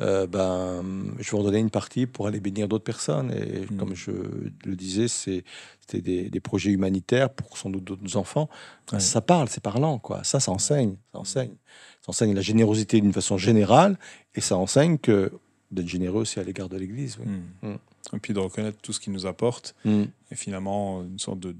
[0.01, 0.85] euh, ben,
[1.19, 3.33] je vais en donner une partie pour aller bénir d'autres personnes.
[3.33, 3.77] Et mm.
[3.77, 5.43] comme je le disais, c'était
[6.01, 8.49] des, des, projets humanitaires pour sans doute d'autres enfants.
[8.99, 10.23] Ça parle, c'est parlant, quoi.
[10.25, 11.55] Ça, ça enseigne, ça enseigne.
[12.03, 13.99] Ça enseigne la générosité d'une façon générale
[14.35, 15.33] et ça enseigne que
[15.71, 17.19] d'être généreux, c'est à l'égard de l'Église.
[17.19, 17.69] Mm.
[17.69, 17.79] Mm.
[18.15, 21.53] Et puis de reconnaître tout ce qu'il nous apporte et finalement une sorte de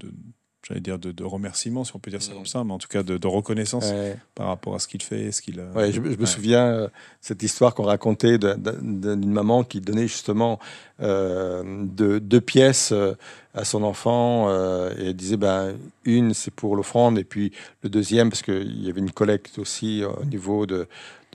[0.67, 2.35] j'allais dire, de, de, remerciement, si on peut dire ça mm.
[2.35, 3.93] comme ça, mais en tout cas de, reconnaissance
[4.35, 5.31] par rapport à ce qu'il fait.
[5.31, 6.87] Ce qu'il ouais, je, me souviens euh,
[7.21, 10.59] cette histoire qu'on racontait d'une maman qui donnait justement
[10.99, 13.13] euh, deux pièces euh,
[13.53, 17.51] à son enfant euh, et elle disait ben, une c'est pour l'offrande et puis
[17.83, 20.87] le deuxième parce qu'il y avait une collecte aussi au niveau de,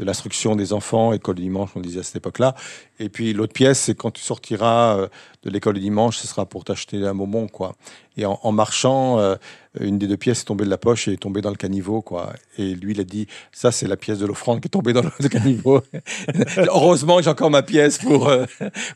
[0.05, 2.55] l'instruction des enfants, école du dimanche, on disait à cette époque-là.
[2.98, 5.09] Et puis l'autre pièce, c'est quand tu sortiras euh,
[5.42, 7.74] de l'école du dimanche, ce sera pour t'acheter un bonbon, quoi.
[8.16, 9.36] Et en, marchant, euh,
[9.80, 12.03] une des deux pièces est tombée de la poche et est tombée dans le caniveau,
[12.03, 12.34] quoi.
[12.59, 15.03] Et lui, il a dit, ça, c'est la pièce de l'offrande qui est tombée dans
[15.03, 15.80] le caniveau.
[16.59, 18.44] Heureusement que j'ai encore ma pièce pour, euh,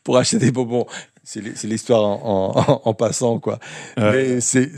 [0.04, 0.86] pour acheter des bonbons
[1.26, 3.58] c'est l'histoire en, passant quoi.
[3.96, 4.70] Mais c'est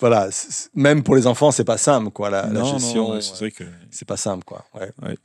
[0.00, 0.28] voilà,
[0.74, 2.30] même pour les enfants, c'est pas simple quoi.
[2.30, 3.18] La, gestion,
[3.90, 4.64] c'est pas simple quoi.
[4.74, 5.16] Ouais.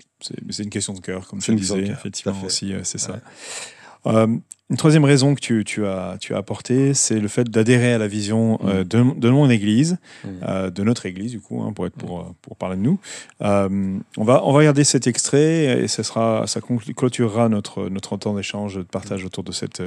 [0.49, 3.19] c'est une question de cœur, comme tu disais, effectivement aussi, c'est ça.
[4.07, 4.27] Euh,
[4.69, 7.97] une troisième raison que tu, tu as, tu as apportée, c'est le fait d'adhérer à
[7.97, 8.87] la vision euh, mm.
[8.87, 10.27] de, de, mon Église, mm.
[10.43, 12.99] euh, de notre Église, du coup, hein, pour, être pour, pour, parler de nous.
[13.39, 18.35] on, va, on va regarder cet extrait et ça, sera, ça clôturera notre, notre temps
[18.35, 19.81] d'échange, de partage autour de cette,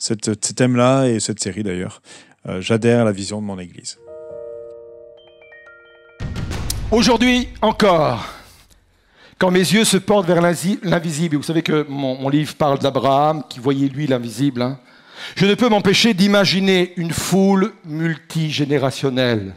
[0.00, 2.02] cette, ce thème-là et cette série d'ailleurs.
[2.48, 3.98] Euh, j'adhère à la vision de mon Église.
[6.90, 8.26] Aujourd'hui encore,
[9.38, 13.60] quand mes yeux se portent vers l'invisible, vous savez que mon, livre parle d'Abraham qui
[13.60, 14.80] voyait lui l'invisible, hein,
[15.36, 19.54] je ne peux m'empêcher d'imaginer une foule multigénérationnelle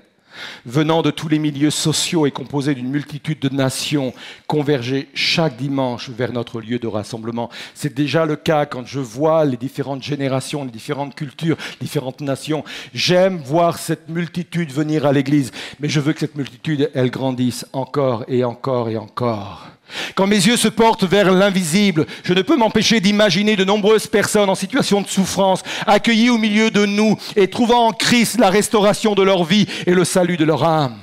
[0.65, 4.13] venant de tous les milieux sociaux et composé d'une multitude de nations,
[4.47, 7.49] converger chaque dimanche vers notre lieu de rassemblement.
[7.73, 12.63] C'est déjà le cas quand je vois les différentes générations, les différentes cultures, différentes nations.
[12.93, 17.65] J'aime voir cette multitude venir à l'église, mais je veux que cette multitude, elle grandisse
[17.73, 19.72] encore et encore et encore.
[20.15, 24.49] Quand mes yeux se portent vers l'invisible, je ne peux m'empêcher d'imaginer de nombreuses personnes
[24.49, 29.15] en situation de souffrance, accueillies au milieu de nous et trouvant en Christ la restauration
[29.15, 30.97] de leur vie et le salut de leur âme.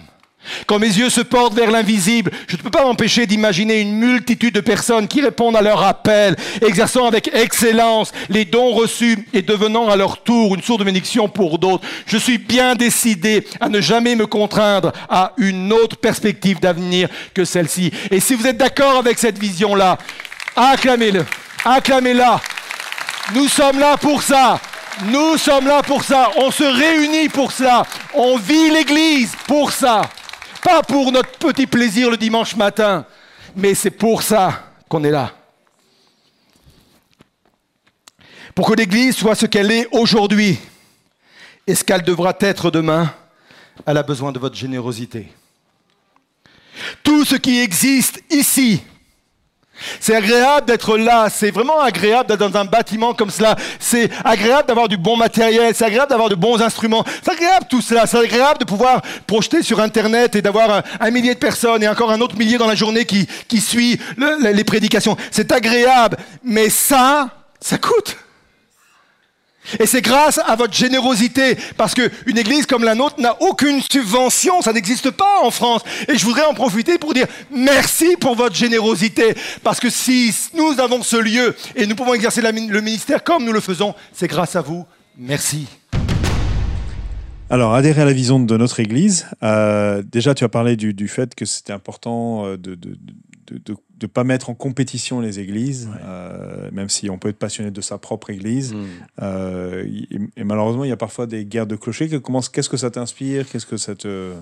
[0.66, 4.54] Quand mes yeux se portent vers l'invisible, je ne peux pas m'empêcher d'imaginer une multitude
[4.54, 9.88] de personnes qui répondent à leur appel, exerçant avec excellence les dons reçus et devenant
[9.88, 11.86] à leur tour une source de bénédiction pour d'autres.
[12.06, 17.44] Je suis bien décidé à ne jamais me contraindre à une autre perspective d'avenir que
[17.44, 17.92] celle-ci.
[18.10, 19.98] Et si vous êtes d'accord avec cette vision-là,
[20.56, 21.26] acclamez-le,
[21.64, 22.40] acclamez-la.
[23.34, 24.58] Nous sommes là pour ça.
[25.04, 26.30] Nous sommes là pour ça.
[26.36, 27.84] On se réunit pour ça.
[28.14, 30.02] On vit l'Église pour ça.
[30.62, 33.06] Pas pour notre petit plaisir le dimanche matin,
[33.56, 35.32] mais c'est pour ça qu'on est là.
[38.54, 40.58] Pour que l'Église soit ce qu'elle est aujourd'hui
[41.66, 43.12] et ce qu'elle devra être demain,
[43.86, 45.32] elle a besoin de votre générosité.
[47.02, 48.82] Tout ce qui existe ici,
[50.00, 54.68] c'est agréable d'être là, c'est vraiment agréable d'être dans un bâtiment comme cela, c'est agréable
[54.68, 58.18] d'avoir du bon matériel, c'est agréable d'avoir de bons instruments, c'est agréable tout cela, c'est
[58.18, 62.20] agréable de pouvoir projeter sur Internet et d'avoir un, millier de personnes et encore un
[62.20, 64.00] autre millier dans la journée qui, qui suit
[64.40, 65.16] les prédications.
[65.30, 67.28] C'est agréable, mais ça,
[67.60, 68.16] ça coûte.
[69.78, 74.62] Et c'est grâce à votre générosité, parce qu'une église comme la nôtre n'a aucune subvention,
[74.62, 75.82] ça n'existe pas en France.
[76.08, 80.80] Et je voudrais en profiter pour dire merci pour votre générosité, parce que si nous
[80.80, 84.56] avons ce lieu et nous pouvons exercer le ministère comme nous le faisons, c'est grâce
[84.56, 84.86] à vous.
[85.16, 85.66] Merci.
[87.50, 89.26] Alors, adhérer à la vision de notre Église.
[89.42, 94.24] Euh, déjà, tu as parlé du, fait que c'était important euh, de, de ne pas
[94.24, 98.30] mettre en compétition les églises, euh, même si on peut être passionné de sa propre
[98.30, 98.74] église.
[98.74, 98.86] Hmm.
[99.22, 99.84] Euh,
[100.36, 102.08] et, malheureusement, il y a parfois des guerres de clochers.
[102.52, 103.48] Qu'est-ce que ça t'inspire?
[103.48, 104.32] Qu'est-ce que ça te...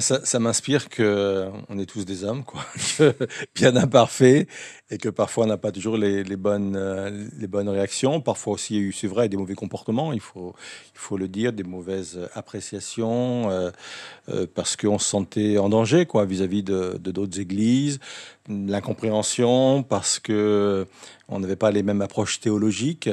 [0.00, 2.62] ça, m'inspire qu'on est tous des hommes, quoi.
[3.54, 4.46] bien imparfaits,
[4.90, 8.20] et que parfois on n'a pas toujours les, bonnes, euh, les bonnes réactions.
[8.20, 10.54] Parfois aussi, il y a eu, c'est vrai, des mauvais comportements, il faut,
[11.16, 13.70] le dire, des mauvaises appréciations, euh,
[14.28, 17.98] euh, parce qu'on se sentait en danger vis-à-vis de, d'autres églises,
[18.48, 20.86] l'incompréhension, parce que
[21.30, 23.10] on n'avait pas les mêmes approches théologiques.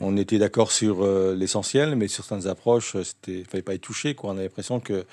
[0.00, 2.96] On était d'accord sur l'essentiel, mais sur certaines approches,
[3.28, 4.16] il fallait pas y toucher.
[4.16, 4.30] Quoi.
[4.30, 5.04] On avait l'impression que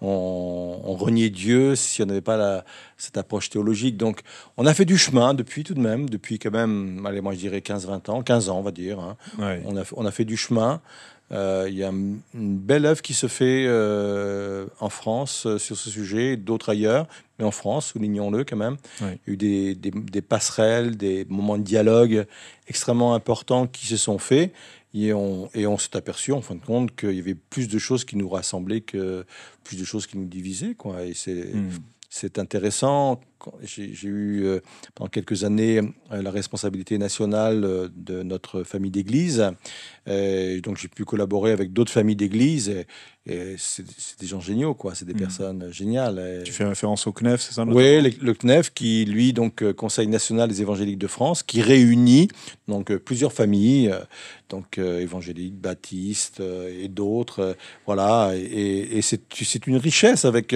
[0.00, 2.64] on, on, reniait Dieu si on n'avait pas la,
[2.96, 3.96] cette approche théologique.
[3.96, 4.20] Donc,
[4.56, 7.38] on a fait du chemin depuis tout de même, depuis quand même, allez, moi je
[7.38, 9.00] dirais 15-20 ans, 15 ans on va dire.
[9.00, 9.16] Hein.
[9.64, 10.80] On, a, on a fait du chemin.
[11.32, 15.76] Euh, il y a une belle œuvre qui se fait euh, en France euh, sur
[15.76, 17.08] ce sujet, d'autres ailleurs,
[17.38, 18.76] mais en France, soulignons-le quand même.
[19.00, 22.26] Il y a eu des, des, passerelles, des moments de dialogue
[22.68, 24.52] extrêmement importants qui se sont faits.
[24.94, 27.78] Et on, et on s'est aperçu, en fin de compte, qu'il y avait plus de
[27.78, 29.26] choses qui nous rassemblaient que
[29.62, 30.74] plus de choses qui nous divisaient.
[30.74, 31.04] Quoi.
[31.04, 31.54] Et c'est.
[31.54, 31.70] Hmm
[32.16, 33.20] c'est intéressant.
[33.62, 34.60] J'ai eu euh,
[34.94, 35.80] pendant quelques années
[36.12, 39.44] euh, la responsabilité nationale euh, de notre famille d'église.
[40.06, 42.68] donc j'ai pu collaborer avec d'autres familles d'église.
[42.68, 43.84] Et, c'est
[44.20, 44.94] des gens géniaux, quoi.
[44.94, 45.18] C'est des mmh.
[45.18, 46.42] personnes géniales.
[46.44, 50.48] Tu fais référence au CNEF, c'est ça Oui, le, CNEF, qui, lui, donc Conseil national
[50.48, 52.28] des évangéliques de France, qui réunit
[52.68, 53.92] donc plusieurs familles,
[54.48, 57.56] donc évangéliques, baptistes et d'autres.
[57.84, 58.30] voilà.
[58.36, 60.54] Et, et c'est une richesse avec,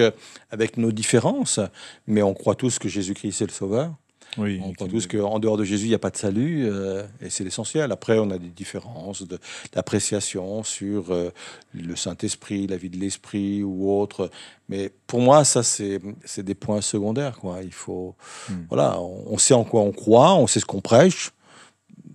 [0.49, 1.59] avec nos différences,
[2.07, 3.93] mais on croit tous que Jésus-Christ est le Sauveur.
[4.37, 7.03] Oui, on croit tous qu'en dehors de Jésus, il n'y a pas de salut, euh,
[7.21, 7.91] et c'est l'essentiel.
[7.91, 9.25] Après, on a des différences
[9.73, 11.31] d'appréciation sur euh,
[11.73, 14.29] le Saint-Esprit, la vie de l'Esprit ou autre.
[14.69, 15.99] Mais pour moi, ça, c'est
[16.37, 17.39] des points secondaires.
[17.39, 17.61] Quoi.
[17.63, 18.15] Il faut,
[18.49, 18.53] hmm.
[18.69, 21.31] voilà, on, sait en quoi on croit, on sait ce qu'on prêche.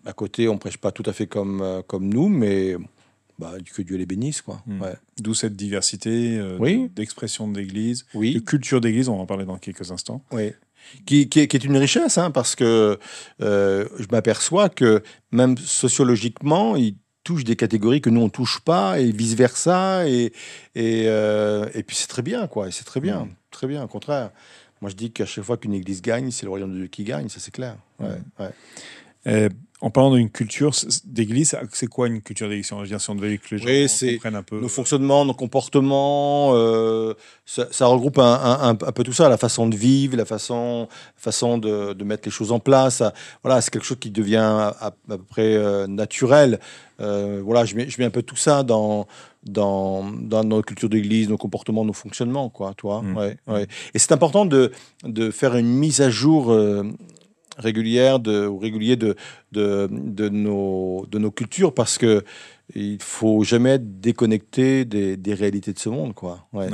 [0.07, 2.77] À côté, on prêche pas tout à fait comme, euh, comme nous, mais
[3.39, 4.43] bah, que Dieu les bénisse.
[4.43, 4.63] Quoi.
[4.67, 4.83] Hmm.
[5.19, 6.41] D'où cette diversité
[6.95, 10.23] d'expression de l'Église, de culture d'Église, on va en parler dans quelques instants.
[10.33, 10.53] Oui
[11.05, 12.99] qui, qui, est, une richesse, hein, parce que
[13.41, 19.01] euh, je m'aperçois que même sociologiquement, il touche des catégories que nous on touche pas
[19.01, 20.33] et vice versa et
[20.77, 23.35] et, euh, et puis c'est très bien quoi c'est très bien mmh.
[23.51, 24.31] très bien au contraire
[24.81, 27.03] moi je dis qu'à chaque fois qu'une église gagne c'est le royaume de Dieu qui
[27.03, 28.43] gagne ça c'est clair ouais, mmh.
[28.43, 28.51] ouais
[29.83, 30.73] en parlant d'une culture
[31.05, 34.59] d'église, c'est quoi une culture d'église Si on devait que les gens comprennent un peu.
[34.59, 37.13] Nos fonctionnements, nos comportements, euh,
[37.45, 42.23] ça, regroupe un, peu tout ça, la façon de vivre, la façon, façon de, mettre
[42.25, 43.03] les choses en place.
[43.43, 46.59] Voilà, c'est quelque chose qui devient à, peu près euh, naturel.
[47.01, 49.07] Euh, voilà, je mets, je mets un peu tout ça dans,
[49.43, 53.03] dans, dans nos cultures d'église, nos comportements, nos fonctionnements, quoi, toi.
[53.03, 53.17] Mmh.
[53.17, 53.67] Ouais, ouais.
[53.93, 54.73] Et c'est important de,
[55.05, 56.51] de faire une mise à jour
[57.57, 59.17] régulière de, ou régulier de,
[59.53, 62.25] de, de, nos, de nos cultures parce que
[62.75, 66.15] il faut jamais être déconnecté des, des réalités de ce monde.
[66.15, 66.47] Quoi.
[66.53, 66.69] Ouais.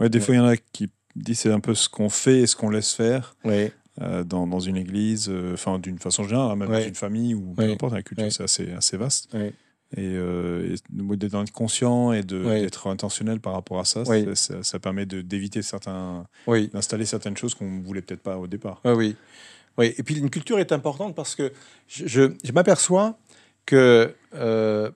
[0.00, 0.08] ouais.
[0.08, 2.46] des fois, il y en a qui disent c'est un peu ce qu'on fait et
[2.46, 3.36] ce qu'on laisse faire.
[3.44, 3.72] Ouais.
[4.02, 7.34] Euh, dans, dans, une église, euh, enfin d'une façon générale, hein, même dans une famille
[7.34, 9.34] ou peu importe, la culture c'est assez, assez vaste.
[9.96, 15.62] Et, euh, d'être conscient et d'être intentionnel par rapport à ça, ça, ça, permet d'éviter
[15.62, 18.82] certains, d'installer certaines choses qu'on voulait peut-être pas au départ.
[18.84, 19.16] oui.
[19.78, 21.52] Oui, et puis une culture est importante parce que
[21.86, 22.06] je,
[22.42, 23.18] je, m'aperçois
[23.66, 24.90] que euh,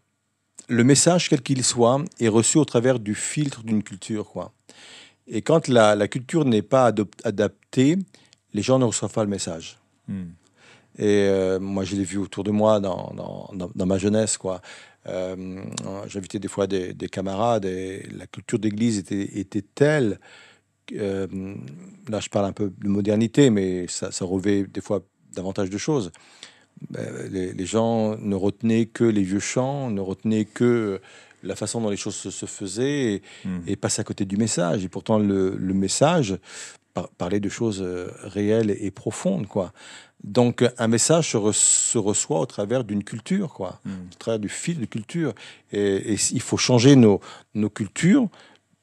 [0.69, 4.27] le message, quel qu'il soit, est reçu au travers du filtre d'une culture.
[4.31, 4.53] Quoi.
[5.27, 6.93] Et quand la, la culture n'est pas
[7.25, 7.99] adaptée,
[8.55, 9.79] les gens ne reçoivent pas le message.
[10.09, 10.31] Hmm.
[10.99, 14.37] Et euh, moi, je l'ai vu autour de moi dans, dans, dans, ma jeunesse.
[14.39, 14.61] Quoi.
[15.07, 20.19] J'invitais des fois des, camarades et la culture d'église était, était telle.
[20.93, 25.03] Là, je parle un peu de modernité, mais ça, ça revêt des fois
[25.35, 26.11] davantage de choses.
[26.89, 31.01] Ben, les, gens ne retenaient que les vieux chants, ne retenaient que
[31.43, 33.77] la façon dont les choses se, faisaient et, mmh.
[33.77, 34.85] passaient à côté du message.
[34.85, 36.39] Et pourtant, le, message
[37.19, 39.73] parlait de choses euh, réelles et, profondes, quoi.
[40.25, 43.91] Donc, un message se, reçoit au travers d'une culture, quoi, mmh.
[43.91, 45.35] au travers du fil de culture.
[45.73, 47.21] Et, il faut changer nos,
[47.55, 48.29] nos cultures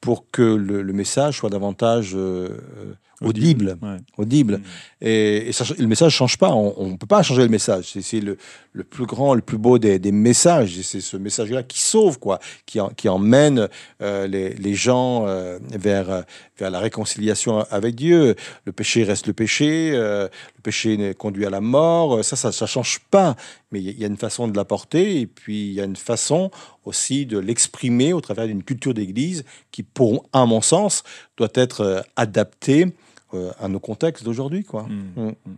[0.00, 3.76] pour que le, message soit davantage euh, euh, audible.
[4.16, 4.58] Audible.
[4.58, 4.62] Mm.
[5.00, 6.50] Et, le message ne change pas.
[6.50, 7.92] On ne peut pas changer le message.
[8.00, 8.38] C'est le,
[8.72, 10.80] le, plus grand, le plus beau des, des messages.
[10.82, 13.68] C'est ce message-là qui sauve, quoi, qui, qui emmène
[14.02, 16.24] euh, les, les, gens euh, vers,
[16.58, 18.36] vers la réconciliation avec Dieu.
[18.64, 19.90] Le péché reste le péché.
[19.92, 22.24] Le péché conduit à la mort.
[22.24, 23.34] Ça, ça ne change pas.
[23.70, 25.20] Mais il y, a une façon de l'apporter.
[25.20, 26.50] Et puis, il y a une façon
[26.84, 31.02] aussi de l'exprimer au travers d'une culture d'église qui, pour, à mon sens,
[31.36, 32.86] doit être adaptée
[33.34, 34.64] euh, à nos contextes d'aujourd'hui.
[34.64, 34.84] quoi.
[34.84, 35.34] Hmm.
[35.44, 35.52] Hmm.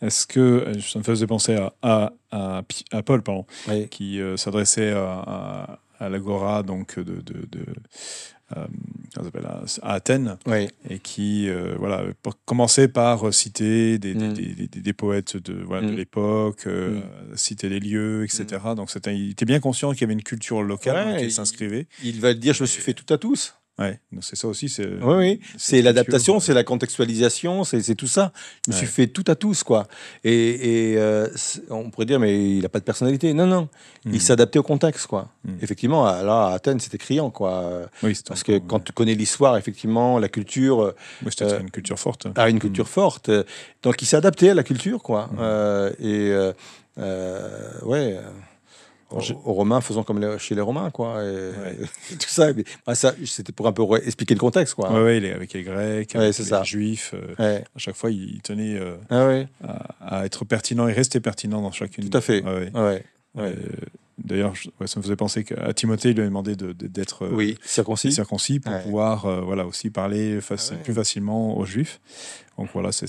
[0.00, 3.46] Est-ce que euh, ça me faisait penser à, à, à, Paul, pardon,
[3.88, 7.64] qui euh, s'adressait à, à l'Agora, donc de, de, de
[8.54, 10.36] à, Athènes,
[10.88, 11.48] et qui
[11.78, 12.04] voilà,
[12.44, 14.66] commençait par citer des, des, hmm.
[14.68, 16.66] des, poètes de, voilà, de l'époque,
[17.34, 18.60] citer les lieux, etc.
[18.76, 21.86] Donc il était bien conscient qu'il y avait une culture locale qui s'inscrivait.
[22.02, 23.54] Il, il va dire Je me suis fait tout à tous.
[23.78, 24.68] Ouais, c'est ça aussi.
[24.68, 25.40] C'est oui, oui.
[25.56, 28.32] c'est l'adaptation, c'est la contextualisation, c'est tout ça.
[28.66, 29.86] Je me suis fait tout à tous, quoi.
[30.24, 31.26] Et, euh,
[31.70, 33.32] on pourrait dire, mais il n'a pas de personnalité.
[33.32, 33.68] Non, non.
[34.04, 34.20] Il hmm.
[34.20, 35.30] s'adaptait au contexte, quoi.
[35.44, 35.54] Hmm.
[35.62, 37.88] Effectivement, là, à Athènes, c'était criant, quoi.
[38.02, 40.92] Oui, Parce que quand tu connais l'histoire, effectivement, la culture.
[41.22, 42.26] Oui, c'était euh, une culture forte.
[42.36, 42.88] Ah, une culture hmm.
[42.88, 43.30] forte.
[43.82, 45.30] Donc, il s'est adapté à la culture, quoi.
[45.38, 46.52] Euh, et,
[47.86, 48.18] ouais
[49.12, 51.22] aux, Romains, faisons comme chez les Romains, quoi.
[51.24, 51.52] Et,
[52.18, 52.48] tout ça.
[52.94, 54.90] ça c'était pour un peu expliquer le contexte, quoi.
[54.92, 57.14] Oui, ouais, avec les Grecs, avec les Juifs.
[57.40, 61.72] Euh, à chaque fois, ils tenaient euh, ah à, être pertinent et rester pertinent dans
[61.72, 62.08] chacune.
[62.08, 62.42] Tout à fait.
[62.44, 62.98] Euh,
[64.24, 64.54] d'ailleurs,
[64.86, 68.12] ça me faisait penser qu'à Timothée, il lui a demandé d'être oui, circoncis.
[68.12, 72.00] circoncis pour pouvoir voilà, aussi parler ah plus facilement aux Juifs.
[72.58, 73.06] Donc voilà, c'est.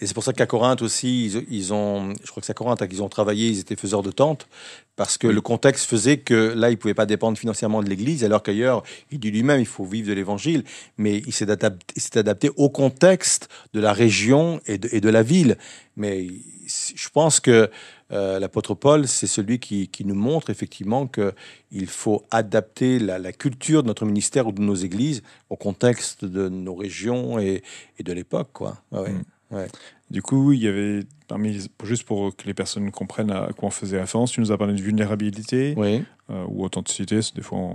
[0.00, 2.82] Et c'est pour ça qu'à Corinthe aussi, ils, ont, je crois que c'est à Corinthe
[2.82, 4.48] hein, qu'ils ont travaillé, ils étaient faiseurs de tentes,
[4.96, 8.22] parce que le contexte faisait que là, ils ne pouvaient pas dépendre financièrement de l'Église,
[8.22, 10.62] alors qu'ailleurs, il dit lui-même, il faut vivre de l'Évangile,
[10.98, 15.22] mais il s'est adapté, adapté, au contexte de la région et de, et de la
[15.22, 15.56] ville.
[15.96, 16.28] Mais
[16.66, 17.70] je pense que
[18.12, 23.82] euh, l'apôtre Paul, c'est celui qui, qui, nous montre effectivement qu'il faut adapter la, culture
[23.82, 27.62] de notre ministère ou de nos églises au contexte de nos régions et,
[27.98, 28.50] et de l'époque.
[28.52, 28.78] quoi.
[28.92, 29.22] Mm.
[29.50, 29.68] Ouais.
[30.10, 33.70] Du coup, il y avait, parmi, juste pour que les personnes comprennent à quoi on
[33.70, 36.04] faisait référence, tu nous as parlé de vulnérabilité oui.
[36.30, 37.72] euh, ou authenticité, des fois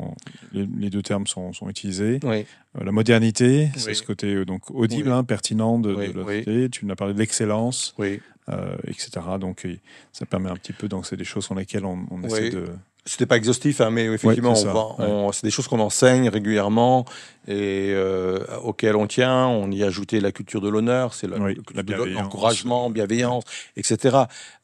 [0.53, 2.21] les, deux termes sont, sont utilisés.
[2.23, 2.45] Oui.
[2.79, 6.93] Euh, la modernité, c'est ce côté euh, donc audible, hein, pertinent de, de Tu nous
[6.93, 7.95] as parlé de l'excellence,
[8.87, 9.11] etc.
[9.39, 9.67] Donc
[10.13, 12.67] ça permet un petit peu, donc c'est des choses sur lesquelles on, on essaie de...
[13.03, 14.53] C'était pas exhaustif, hein, mais effectivement,
[15.31, 17.05] c'est des choses qu'on enseigne régulièrement
[17.47, 19.47] et euh, auxquelles on tient.
[19.47, 23.43] On y a ajouté la culture de l'honneur, c'est l'encouragement, bienveillance,
[23.75, 24.17] etc.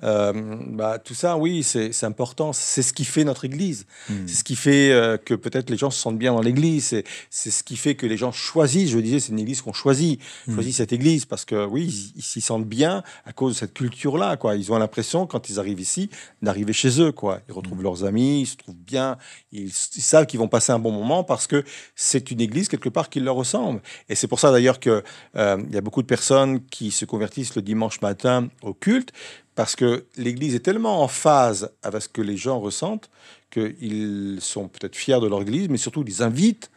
[0.03, 0.33] Euh,
[0.67, 2.53] bah, tout ça, oui, c'est important.
[2.53, 3.87] C'est ce qui fait notre Église.
[4.07, 4.27] Hmm.
[4.27, 7.03] C'est ce qui fait euh, que peut-être les gens se sentent bien dans l'Église.
[7.31, 8.91] C'est ce qui fait que les gens choisissent.
[8.91, 10.21] Je disais, c'est une Église qu'on choisit.
[10.45, 10.53] Hmm.
[10.53, 14.37] Choisit cette Église parce que oui, ils s'y sentent bien à cause de cette culture-là.
[14.37, 14.55] Quoi.
[14.55, 16.11] Ils ont l'impression, quand ils arrivent ici,
[16.43, 17.11] d'arriver chez eux.
[17.11, 17.39] Quoi.
[17.49, 17.83] Ils retrouvent hmm.
[17.83, 19.17] leurs amis ils se trouvent bien,
[19.51, 21.63] ils, savent qu'ils vont passer un bon moment parce que
[21.95, 23.81] c'est une église quelque part qui leur ressemble.
[24.09, 25.01] Et c'est pour ça d'ailleurs qu'il
[25.35, 29.11] euh, y a beaucoup de personnes qui se convertissent le dimanche matin au culte
[29.55, 33.09] parce que l'église est tellement en phase avec ce que les gens ressentent
[33.49, 36.69] qu'ils sont peut-être fiers de leur église, mais surtout ils invitent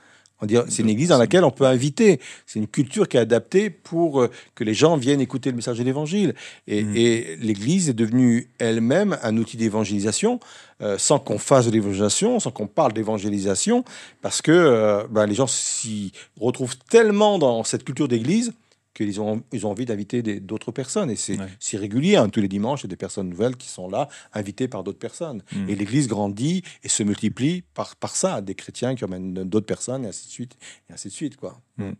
[0.69, 2.21] c'est une église dans laquelle on peut inviter.
[2.47, 5.79] C'est une culture qui est adaptée pour euh, que les gens viennent écouter le message
[5.79, 6.35] de l'évangile.
[6.67, 7.41] Et, mm.
[7.43, 10.41] l'église est devenue elle-même un outil d'évangélisation,
[10.83, 13.85] euh, sans qu'on fasse de l'évangélisation, sans qu'on parle d'évangélisation,
[14.23, 18.53] parce que euh, ben, les gens s'y retrouvent tellement dans cette culture d'église
[18.95, 21.11] qu'ils ont, ils ont envie d'inviter d'autres personnes.
[21.11, 22.17] Et c'est régulier.
[22.17, 22.29] Hein.
[22.29, 24.99] Tous les dimanches, il y a des personnes nouvelles qui sont là, invitées par d'autres
[24.99, 25.43] personnes.
[25.53, 25.69] Mm.
[25.69, 28.41] Et l'Église grandit et se multiplie par, par ça.
[28.41, 30.57] Des chrétiens qui emmènent d'autres personnes, et ainsi de suite.
[30.89, 31.61] Et ainsi de suite quoi.
[31.77, 31.91] Mm.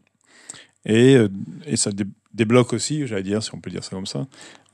[0.87, 1.29] Et, euh,
[1.67, 1.91] et, ça
[2.33, 4.27] débloque aussi, j'allais dire, si on peut dire ça comme ça,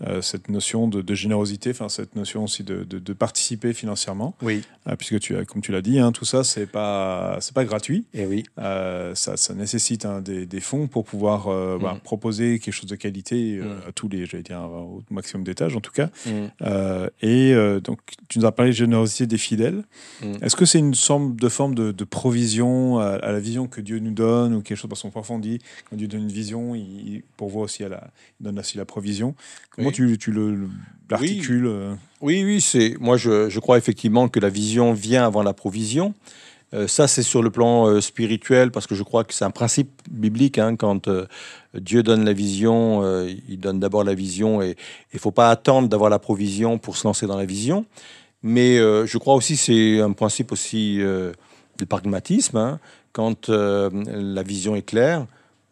[0.07, 4.35] euh, cette notion de, générosité, enfin cette notion aussi de, de, participer financièrement.
[4.43, 4.63] Oui.
[4.99, 8.05] puisque tu as, comme tu l'as dit, hein, tout ça c'est pas c'est pas gratuit.
[8.13, 8.45] Et eh oui.
[8.57, 11.47] ça, ça, nécessite hein, des, des, fonds pour pouvoir
[11.79, 12.01] bah, mm.
[12.01, 13.89] proposer quelque chose de qualité mm.
[13.89, 16.11] à tous les, j'allais dire au maximum d'étages en tout cas.
[16.27, 17.09] Mm.
[17.23, 19.83] et donc tu nous as parlé de générosité des fidèles.
[20.43, 24.13] Est-ce que c'est une sorte de forme de, provision à, la vision que Dieu nous
[24.13, 25.59] donne ou quelque chose parce qu'on parfois on dit?
[25.89, 29.35] Quand Dieu donne une vision, il, pourvoit aussi à la, il donne aussi la provision.
[29.87, 30.69] Comment tu, tu le
[31.09, 35.43] l'articules euh Oui, oui, c'est moi je, je, crois effectivement que la vision vient avant
[35.43, 36.15] la provision.
[36.75, 39.53] Euh, ça, c'est sur le plan euh, spirituel, parce que je crois que c'est un
[39.53, 40.59] principe biblique.
[40.59, 41.09] Hein, quand
[41.75, 43.05] Dieu donne la vision,
[43.49, 44.71] il donne d'abord la vision, et
[45.13, 47.87] il ne faut pas attendre d'avoir la provision pour se lancer dans la vision.
[48.43, 52.57] Mais je crois aussi c'est un principe aussi de pragmatisme.
[52.57, 52.81] Hein,
[53.13, 55.27] quand la vision est claire,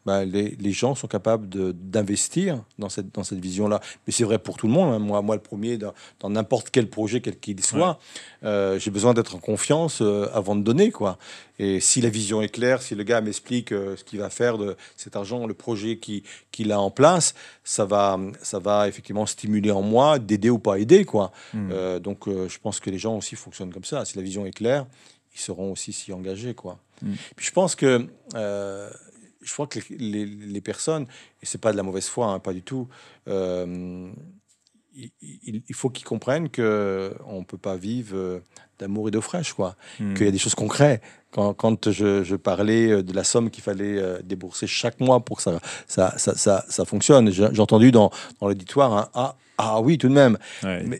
[0.05, 3.81] bah, les, les, gens sont capables d'investir dans cette, dans cette vision-là.
[4.07, 4.93] Mais c'est vrai pour tout le monde.
[4.93, 4.99] Hein.
[4.99, 5.95] Moi, moi, le premier, dans
[6.29, 7.99] n'importe quel projet, quel qu'il soit,
[8.45, 10.91] euh, j'ai besoin d'être en confiance euh, avant de donner.
[10.91, 11.17] Quoi.
[11.59, 14.59] Et si la vision est claire, si le gars m'explique euh, ce qu'il va faire
[14.59, 19.71] de cet argent, le projet qu'il a en place, ça va, ça va effectivement stimuler
[19.71, 21.07] en moi d'aider ou pas aider.
[21.07, 21.33] Quoi.
[21.55, 21.99] Hmm.
[22.01, 24.05] donc, je pense que les gens aussi fonctionnent comme ça.
[24.05, 24.87] Si la vision est claire,
[25.35, 26.55] ils seront aussi s'y engager.
[26.55, 26.79] Quoi.
[27.01, 27.15] Hmm.
[27.37, 28.07] Puis je pense que
[29.45, 31.07] je crois que les, les, personnes,
[31.43, 32.89] et c'est pas de la mauvaise foi, hein, pas du tout,
[33.29, 34.11] euh,
[34.95, 38.41] il, faut qu'ils comprennent que on peut pas vivre euh,
[38.79, 39.77] d'amour et d'eau fraîche, quoi.
[39.99, 40.15] Hmm.
[40.15, 41.03] Qu'il y a des choses concrètes.
[41.33, 45.39] Quand, quand je, je, parlais euh, de la somme qu'il fallait débourser chaque mois pour
[45.39, 49.99] que ça, ça, ça, ça, fonctionne, j'ai entendu dans, dans l'auditoire un ah, ah oui,
[49.99, 50.37] tout de même.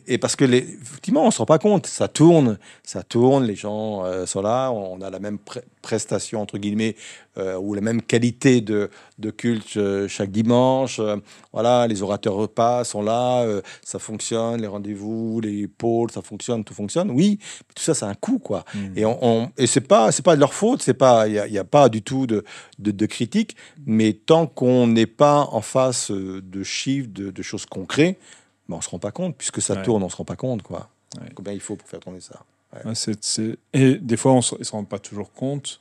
[0.07, 1.87] et parce que, les, effectivement, on ne se rend pas compte.
[1.87, 5.39] Ça tourne, ça tourne, les gens euh, sont là, on a la même
[5.81, 6.95] prestation, entre guillemets,
[7.37, 8.89] euh, ou la même qualité de,
[9.19, 11.01] de culte euh, chaque dimanche.
[11.51, 13.45] voilà, les orateurs repas sont là,
[13.83, 17.11] ça fonctionne, les rendez-vous, les pôles, ça fonctionne, tout fonctionne.
[17.11, 18.63] Oui, mais tout ça, c'est un coût, quoi.
[18.73, 18.97] Hmm.
[18.97, 21.61] Et, on, et c'est pas, c'est pas de leur faute, c'est pas, il n'y a,
[21.61, 22.45] a, pas du tout de,
[22.79, 27.65] de, de critique, mais tant qu'on n'est pas en face de chiffres, de, de choses
[27.65, 28.17] concrètes,
[28.69, 30.89] on on se rend pas compte, puisque ça tourne, on se rend pas compte, quoi.
[31.33, 32.43] Combien il faut pour faire tourner ça.
[33.73, 35.79] Et des fois, on ne se rend pas toujours compte.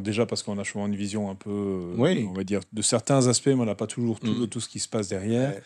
[0.00, 3.48] déjà parce qu'on a souvent une vision un peu, on va dire, de certains aspects,
[3.48, 4.48] mais on n'a pas toujours tout, mm.
[4.48, 5.60] tout, ce qui se passe derrière.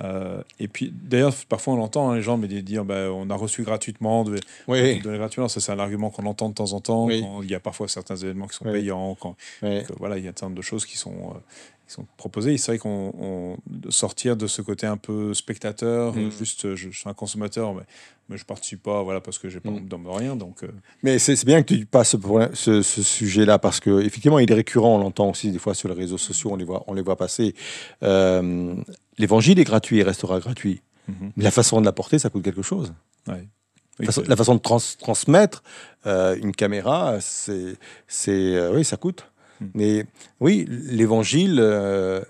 [0.00, 3.34] Euh, et puis, d'ailleurs, parfois on l'entend, hein, les gens mais dire ben, on a
[3.34, 4.98] reçu gratuitement, de, oui.
[4.98, 5.48] gratuitement.
[5.48, 7.08] Ça, c'est un argument qu'on entend de temps en temps.
[7.08, 9.16] Quand il y a parfois certains événements qui sont payants.
[9.20, 9.36] Quand,
[9.98, 11.38] voilà, il y a un certain nombre de choses qui sont, euh,
[11.86, 12.56] qui sont proposées.
[12.58, 13.56] C'est vrai qu'on
[13.88, 16.30] sortir de ce côté un peu spectateur, mm.
[16.30, 17.82] juste je, suis un consommateur, mais,
[18.28, 20.06] mais je participe pas voilà, parce que j'ai pas mm.
[20.06, 20.36] rien.
[20.36, 20.68] Donc, euh.
[21.02, 22.14] Mais c'est bien que tu passes
[22.54, 25.88] ce, ce sujet-là parce que effectivement il est récurrent, on l'entend aussi des fois sur
[25.88, 27.54] les réseaux sociaux, on les voit, on les voit passer.
[29.18, 30.82] L'évangile est gratuit et restera gratuit.
[31.08, 31.32] Mhm.
[31.36, 32.92] Mais la façon de l'apporter, ça coûte quelque chose.
[33.26, 35.62] la, façon, de transmettre
[36.06, 37.76] euh, une caméra, c'est,
[38.28, 39.30] euh, oui, ça coûte.
[39.60, 39.70] Mhm.
[39.74, 40.06] Mais
[40.40, 42.22] oui, l'évangile euh,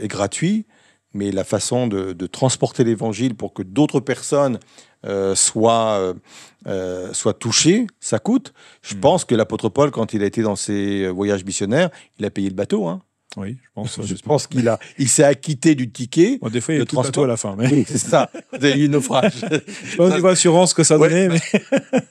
[0.00, 0.66] est gratuit,
[1.14, 4.58] mais la façon de, transporter l'évangile pour que d'autres personnes
[5.34, 6.14] soient,
[7.12, 8.52] soient touchées, ça coûte.
[8.82, 9.00] Je mhm.
[9.00, 12.48] pense que l'apôtre Paul, quand il a été dans ses voyages missionnaires, il a payé
[12.48, 12.86] le bateau.
[12.88, 13.00] Hein.
[13.36, 14.00] Oui, je pense.
[14.04, 16.38] je pense qu'il a, il s'est acquitté du ticket.
[16.50, 17.56] des fois, il y a de transport à la fin.
[17.56, 17.84] Mais...
[17.86, 18.30] c'est ça.
[18.60, 19.32] C'est eu naufrage.
[19.50, 21.40] je sais pas niveau assurance que ça donnait, mais...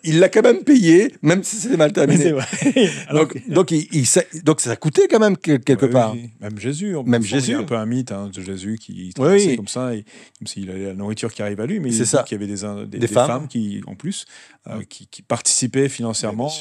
[0.04, 2.34] il l'a quand même payé, même si c'était mal terminé.
[3.12, 4.06] donc, donc, il,
[4.44, 6.16] donc, ça a coûté quand même quelque part.
[6.42, 6.96] Même Jésus.
[7.06, 7.52] Même Jésus.
[7.52, 10.06] Il y a un peu un mythe hein, de Jésus qui traversait comme ça, et,
[10.38, 12.24] comme s'il avait la nourriture qui arrive à lui, mais il ça.
[12.24, 13.48] qu'il y avait des, des, femmes.
[13.48, 14.26] qui, en plus,
[14.68, 16.52] euh, qui, participaient financièrement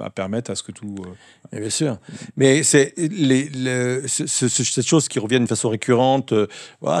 [0.00, 0.96] à, permettre à ce que tout.
[1.00, 1.08] Euh,
[1.60, 1.98] bien sûr.
[2.36, 2.94] Mais c'est
[4.06, 6.32] cette chose qui revient de façon récurrente.
[6.32, 6.46] Euh,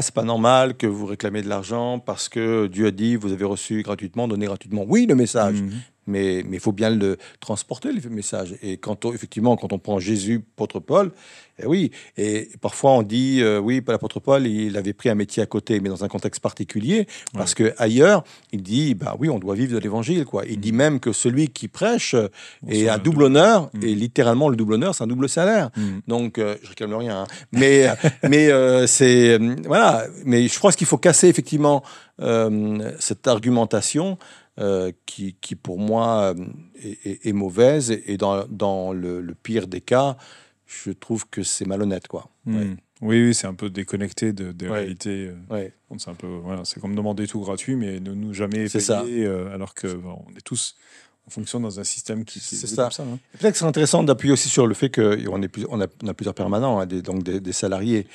[0.00, 3.44] c'est pas normal que vous réclamez de l'argent parce que Dieu a dit vous avez
[3.44, 4.84] reçu gratuitement, donné gratuitement.
[4.86, 5.62] Oui, le message.
[5.62, 5.72] Mhm
[6.06, 8.56] mais il faut bien le transporter, le message.
[8.62, 11.12] Et quand effectivement, quand on prend Jésus, apôtre Paul,
[11.62, 15.40] eh oui, et parfois on dit, euh, oui, l'apôtre Paul, il avait pris un métier
[15.40, 19.38] à côté, mais dans un contexte particulier, parce que ailleurs, il dit, bah oui, on
[19.38, 20.42] doit vivre de l'évangile, quoi.
[20.48, 20.76] Il dit mm.
[20.76, 22.16] même que celui qui prêche
[22.68, 23.82] est un double honneur, mm.
[23.84, 25.70] et littéralement, le double honneur, c'est un double salaire.
[25.76, 25.98] Mm.
[26.08, 27.26] Donc, euh, je réclame rien, hein.
[27.52, 27.86] mais,
[28.28, 31.82] mais euh, c'est, voilà, mais je crois qu'il faut casser effectivement
[33.00, 34.18] cette argumentation
[34.60, 36.46] euh, qui, qui, pour moi euh,
[36.80, 40.16] est, est, mauvaise et dans, dans le, pire des cas,
[40.64, 42.30] je trouve que c'est malhonnête quoi.
[42.44, 42.74] Hmm.
[43.02, 45.32] Oui, oui c'est un peu déconnecté de, des réalités.
[45.50, 49.26] Euh, c'est un peu voilà, c'est comme demander tout gratuit, mais ne nous jamais payer,
[49.26, 50.76] alors que on est tous
[51.26, 52.90] en fonction dans un système qui, c'est ça.
[52.98, 53.18] Hein.
[53.38, 55.42] Peut-être que c'est intéressant d'appuyer aussi sur le fait qu'on on
[55.80, 58.06] a, on a plusieurs permanents, hein, des, donc des, salariés.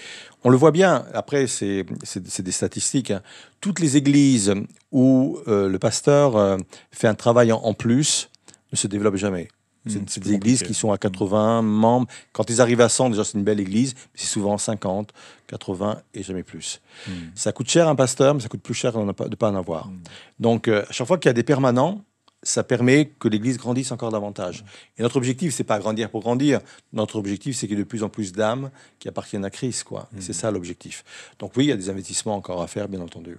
[0.44, 1.06] On le voit bien.
[1.14, 1.86] Après, c'est
[2.20, 3.12] des statistiques.
[3.12, 3.22] Hein.
[3.62, 4.54] Toutes les églises
[4.92, 6.58] où euh, le pasteur euh,
[6.92, 8.30] fait un travail en, plus
[8.72, 9.48] ne se développent jamais.
[9.86, 12.08] Hmm, c'est des églises qui sont à 80 membres.
[12.32, 15.14] Quand ils arrivent à 100, déjà c'est une belle église, mais c'est souvent 50,
[15.48, 16.80] 80 et jamais plus.
[17.08, 17.12] Hmm.
[17.34, 19.88] Ça coûte cher un pasteur, mais ça coûte plus cher de ne pas en avoir.
[19.88, 20.00] Hmm.
[20.40, 22.04] Donc, euh, à chaque fois qu'il y a des permanents,
[22.44, 24.64] ça permet que l'Église grandisse encore davantage.
[24.98, 26.62] Et notre objectif, c'est pas grandir pour grandir.
[26.94, 29.84] Notre objectif, c'est qu'il y ait de plus en plus d'âmes qui appartiennent à Christ,
[29.84, 30.10] quoi.
[30.20, 31.04] C'est ça l'objectif.
[31.40, 33.38] Donc oui, il y a des investissements encore à faire, bien entendu.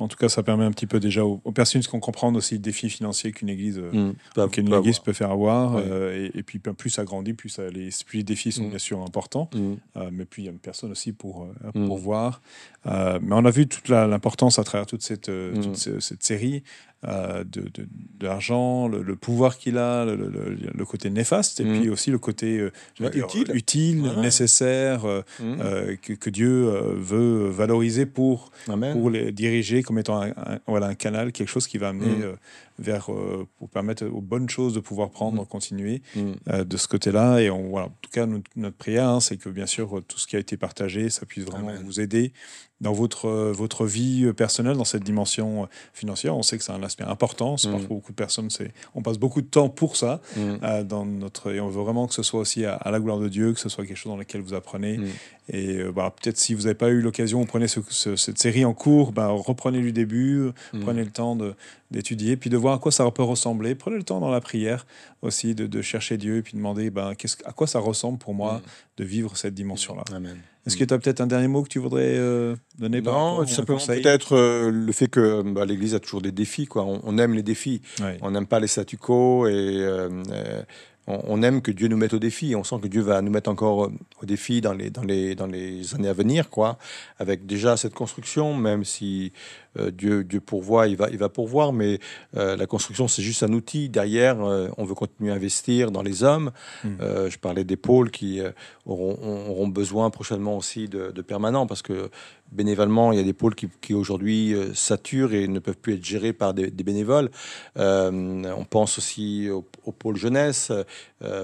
[0.00, 2.60] En tout cas, ça permet un petit peu déjà aux, personnes qu'on comprendre aussi le
[2.60, 4.50] défi financier qu'une église, euh, mmh.
[4.50, 5.74] qu'une église peut faire avoir.
[5.76, 8.70] Euh, et, puis, plus ça grandit, plus, les, plus les défis sont mmh.
[8.70, 9.50] bien sûr importants.
[9.52, 9.74] Mmh.
[9.96, 12.40] Euh, mais puis, il y a une personne aussi pour, pour voir.
[12.84, 15.30] mais on a vu toute l'importance à travers toute cette,
[15.62, 16.62] toute cette série
[17.06, 17.86] euh, de, de,
[18.20, 21.78] l'argent, le, pouvoir qu'il a, le, côté néfaste, et mm.
[21.78, 25.96] puis aussi le côté euh, utile, utile nécessaire, euh, mm.
[26.02, 30.32] que, que, Dieu veut valoriser pour, pour les diriger comme étant un,
[30.66, 32.36] voilà, un canal, quelque chose qui va amener mm.
[32.78, 33.10] Vers,
[33.58, 36.02] pour permettre aux bonnes choses de pouvoir prendre, continuer
[36.46, 37.40] de ce côté-là.
[37.40, 40.26] Et on, voilà, en tout cas, notre, prière, hein, c'est que bien sûr, tout ce
[40.26, 42.32] qui a été partagé, ça puisse vraiment vous aider
[42.80, 46.36] dans votre, votre vie personnelle, dans cette dimension financière.
[46.36, 47.56] On sait que c'est un aspect important.
[47.56, 47.86] C'est mm.
[47.86, 50.20] pour beaucoup de personnes, c'est, on passe beaucoup de temps pour ça.
[50.36, 50.40] Mm.
[50.62, 53.28] Euh, dans notre, et on veut vraiment que ce soit aussi à, la gloire de
[53.28, 55.00] Dieu, que ce soit quelque chose dans lequel vous apprenez.
[55.48, 55.56] Mm.
[55.56, 59.12] Et euh, bah, peut-être si vous n'avez pas eu l'occasion, prenez cette série en cours,
[59.12, 60.50] bah, reprenez du début,
[60.82, 61.36] prenez le temps
[61.90, 63.74] d'étudier, puis de voir à quoi ça peut ressembler.
[63.74, 64.86] Prenez le temps dans la prière
[65.22, 68.60] aussi de, de chercher Dieu et puis demander ben, à quoi ça ressemble pour moi
[68.96, 70.04] de vivre cette dimension-là.
[70.66, 73.78] Est-ce que tu as peut-être un dernier mot que tu voudrais euh, donner Non, simplement
[73.78, 76.66] peut-être euh, le fait que bah, l'Église a toujours des défis.
[76.66, 76.84] Quoi.
[76.84, 77.80] On, aime les défis.
[78.20, 79.82] On n'aime pas les statu quo et
[81.08, 82.54] euh, on, aime que Dieu nous mette au défi.
[82.54, 83.90] On sent que Dieu va nous mettre encore
[84.20, 86.78] au défi dans les, dans les, dans les années à venir, quoi.
[87.18, 89.32] Avec déjà cette construction, même si
[89.78, 91.98] euh, Dieu, Dieu pourvoit, il va, il va pourvoir, mais
[92.36, 93.88] euh, la construction, c'est juste un outil.
[93.88, 96.50] Derrière, euh, on veut continuer à investir dans les hommes.
[96.84, 96.96] Hmm.
[97.28, 98.40] je parlais des pôles qui
[98.86, 102.10] auront, auront, besoin prochainement aussi de, de permanents, parce que
[102.52, 106.04] bénévolement, il y a des pôles qui, qui aujourd'hui saturent et ne peuvent plus être
[106.04, 107.30] gérés par des, bénévoles.
[107.76, 110.72] on pense aussi au, pôle jeunesse.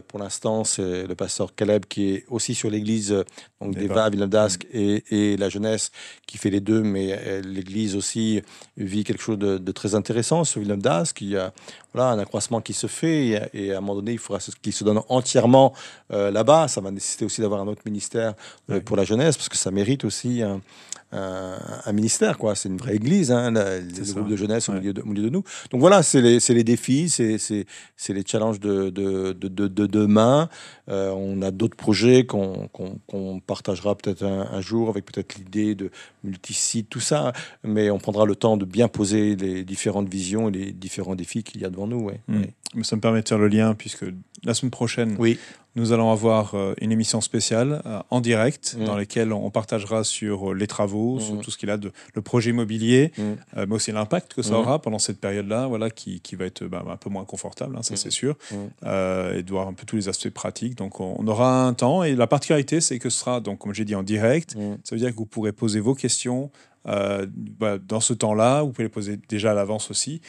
[0.08, 3.24] pour l'instant, c'est le pasteur Caleb qui est aussi sur l'église
[3.60, 5.90] donc d'Eva, Villeneuve et, et, la jeunesse
[6.26, 8.42] qui fait les deux, mais l'église aussi
[8.76, 11.24] vit quelque chose de, très intéressant sur Villeneuve d'Ascq.
[11.94, 14.82] Voilà, un accroissement qui se fait et, à un moment donné, il faudra qu'il se
[14.82, 15.72] donne entièrement
[16.12, 16.66] euh, là-bas.
[16.66, 18.34] Ça va nécessiter aussi d'avoir un autre ministère
[18.70, 20.60] euh, pour la jeunesse parce que ça mérite aussi un,
[21.14, 22.54] un, ministère, quoi.
[22.54, 25.44] C'est une vraie église, hein, le groupe de jeunesse au, milieu de, milieu de, nous.
[25.70, 30.48] Donc voilà, c'est les, les, défis, c'est les challenges de, de, de demain.
[30.88, 35.90] Euh, on a d'autres projets qu'on partagera peut-être un, jour avec peut-être l'idée de
[36.22, 37.32] multisite, tout ça.
[37.62, 41.42] Mais on prendra le temps de bien poser les différentes visions et les différents défis
[41.42, 42.00] qu'il y a devant nous.
[42.00, 42.20] Ouais.
[42.28, 42.42] Mmh.
[42.74, 44.04] Mais ça me permet de faire le lien puisque
[44.44, 45.38] la semaine prochaine, oui
[45.76, 48.84] nous allons avoir euh, une émission spéciale euh, en direct mm.
[48.84, 51.40] dans laquelle on partagera sur euh, les travaux, sur mm.
[51.40, 53.22] tout ce qu'il a de le projet immobilier, mm.
[53.56, 56.84] mais aussi l'impact que ça aura pendant cette période-là, voilà, qui, qui, va être bah,
[56.88, 60.08] un peu moins confortable, hein, ça c'est sûr, et de voir un peu tous les
[60.08, 60.76] aspects pratiques.
[60.76, 63.84] Donc on, aura un temps et la particularité c'est que ce sera donc comme j'ai
[63.84, 64.56] dit en direct.
[64.84, 66.50] Ça veut dire que vous pourrez poser vos questions.
[66.84, 70.20] Bah, dans ce temps-là, vous pouvez les poser déjà à l'avance aussi.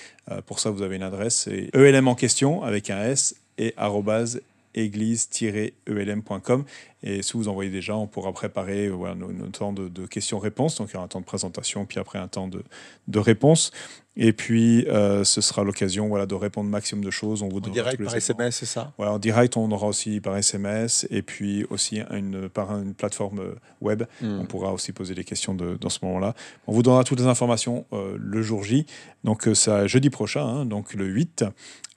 [0.46, 4.42] pour ça, vous avez une adresse, c'est ELM en question avec un S et arrobase
[4.76, 6.66] église-elm.com.
[7.04, 10.78] Et si vous envoyez déjà, on pourra préparer voilà, nos, temps de, questions-réponses.
[10.78, 12.64] Donc il y aura un temps de présentation, puis après un temps de,
[13.08, 13.72] de réponse.
[14.18, 17.42] Et puis, euh, ce sera l'occasion voilà, de répondre maximum de choses.
[17.42, 18.94] On vous en direct par SMS, c'est ça?
[18.98, 23.42] Voilà, En direct, on aura aussi par SMS et puis aussi une, par une plateforme
[23.82, 24.04] web.
[24.22, 24.40] Hmm.
[24.40, 26.34] On pourra aussi poser des questions de, dans ce moment-là.
[26.68, 28.86] On vous donnera toutes les informations euh, le jour J.
[29.26, 31.44] Donc, c'est euh, jeudi prochain, hein, donc le 8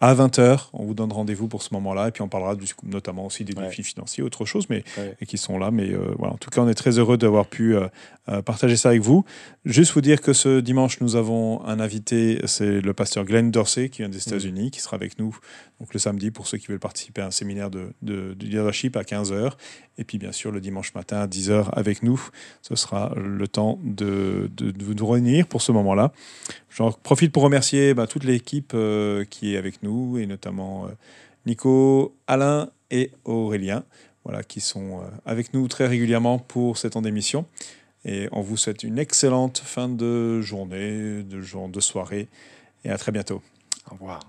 [0.00, 0.70] à 20h.
[0.72, 2.08] On vous donne rendez-vous pour ce moment-là.
[2.08, 4.82] Et puis, on parlera du, notamment aussi des défis financiers, autre chose, mais
[5.20, 5.70] et qui sont là.
[5.70, 7.74] Mais voilà, en tout cas, on est très heureux d'avoir pu
[8.44, 9.24] partager ça avec vous.
[9.64, 13.88] Juste vous dire que ce dimanche, nous avons un invité, c'est le pasteur Glenn Dorsey
[13.88, 14.28] qui vient des mm.
[14.28, 15.36] États-Unis, qui sera avec nous
[15.80, 19.02] donc le samedi pour ceux qui veulent participer à un séminaire de, de, leadership à
[19.02, 19.52] 15h.
[19.96, 22.20] Et puis bien sûr le dimanche matin à 10h avec nous.
[22.62, 26.12] Ce sera le temps de, de, de nous réunir pour ce moment-là.
[26.70, 30.90] J'en profite pour remercier bah, toute l'équipe euh, qui est avec nous et notamment euh,
[31.46, 33.84] Nico, Alain et Aurélien.
[34.24, 37.46] Voilà, qui sont euh, avec nous très régulièrement pour cette temps d'émission.
[38.04, 42.28] Et on vous souhaite une excellente fin de journée, de, jour, de soirée.
[42.84, 43.42] Et à très bientôt.
[43.90, 44.20] Au revoir.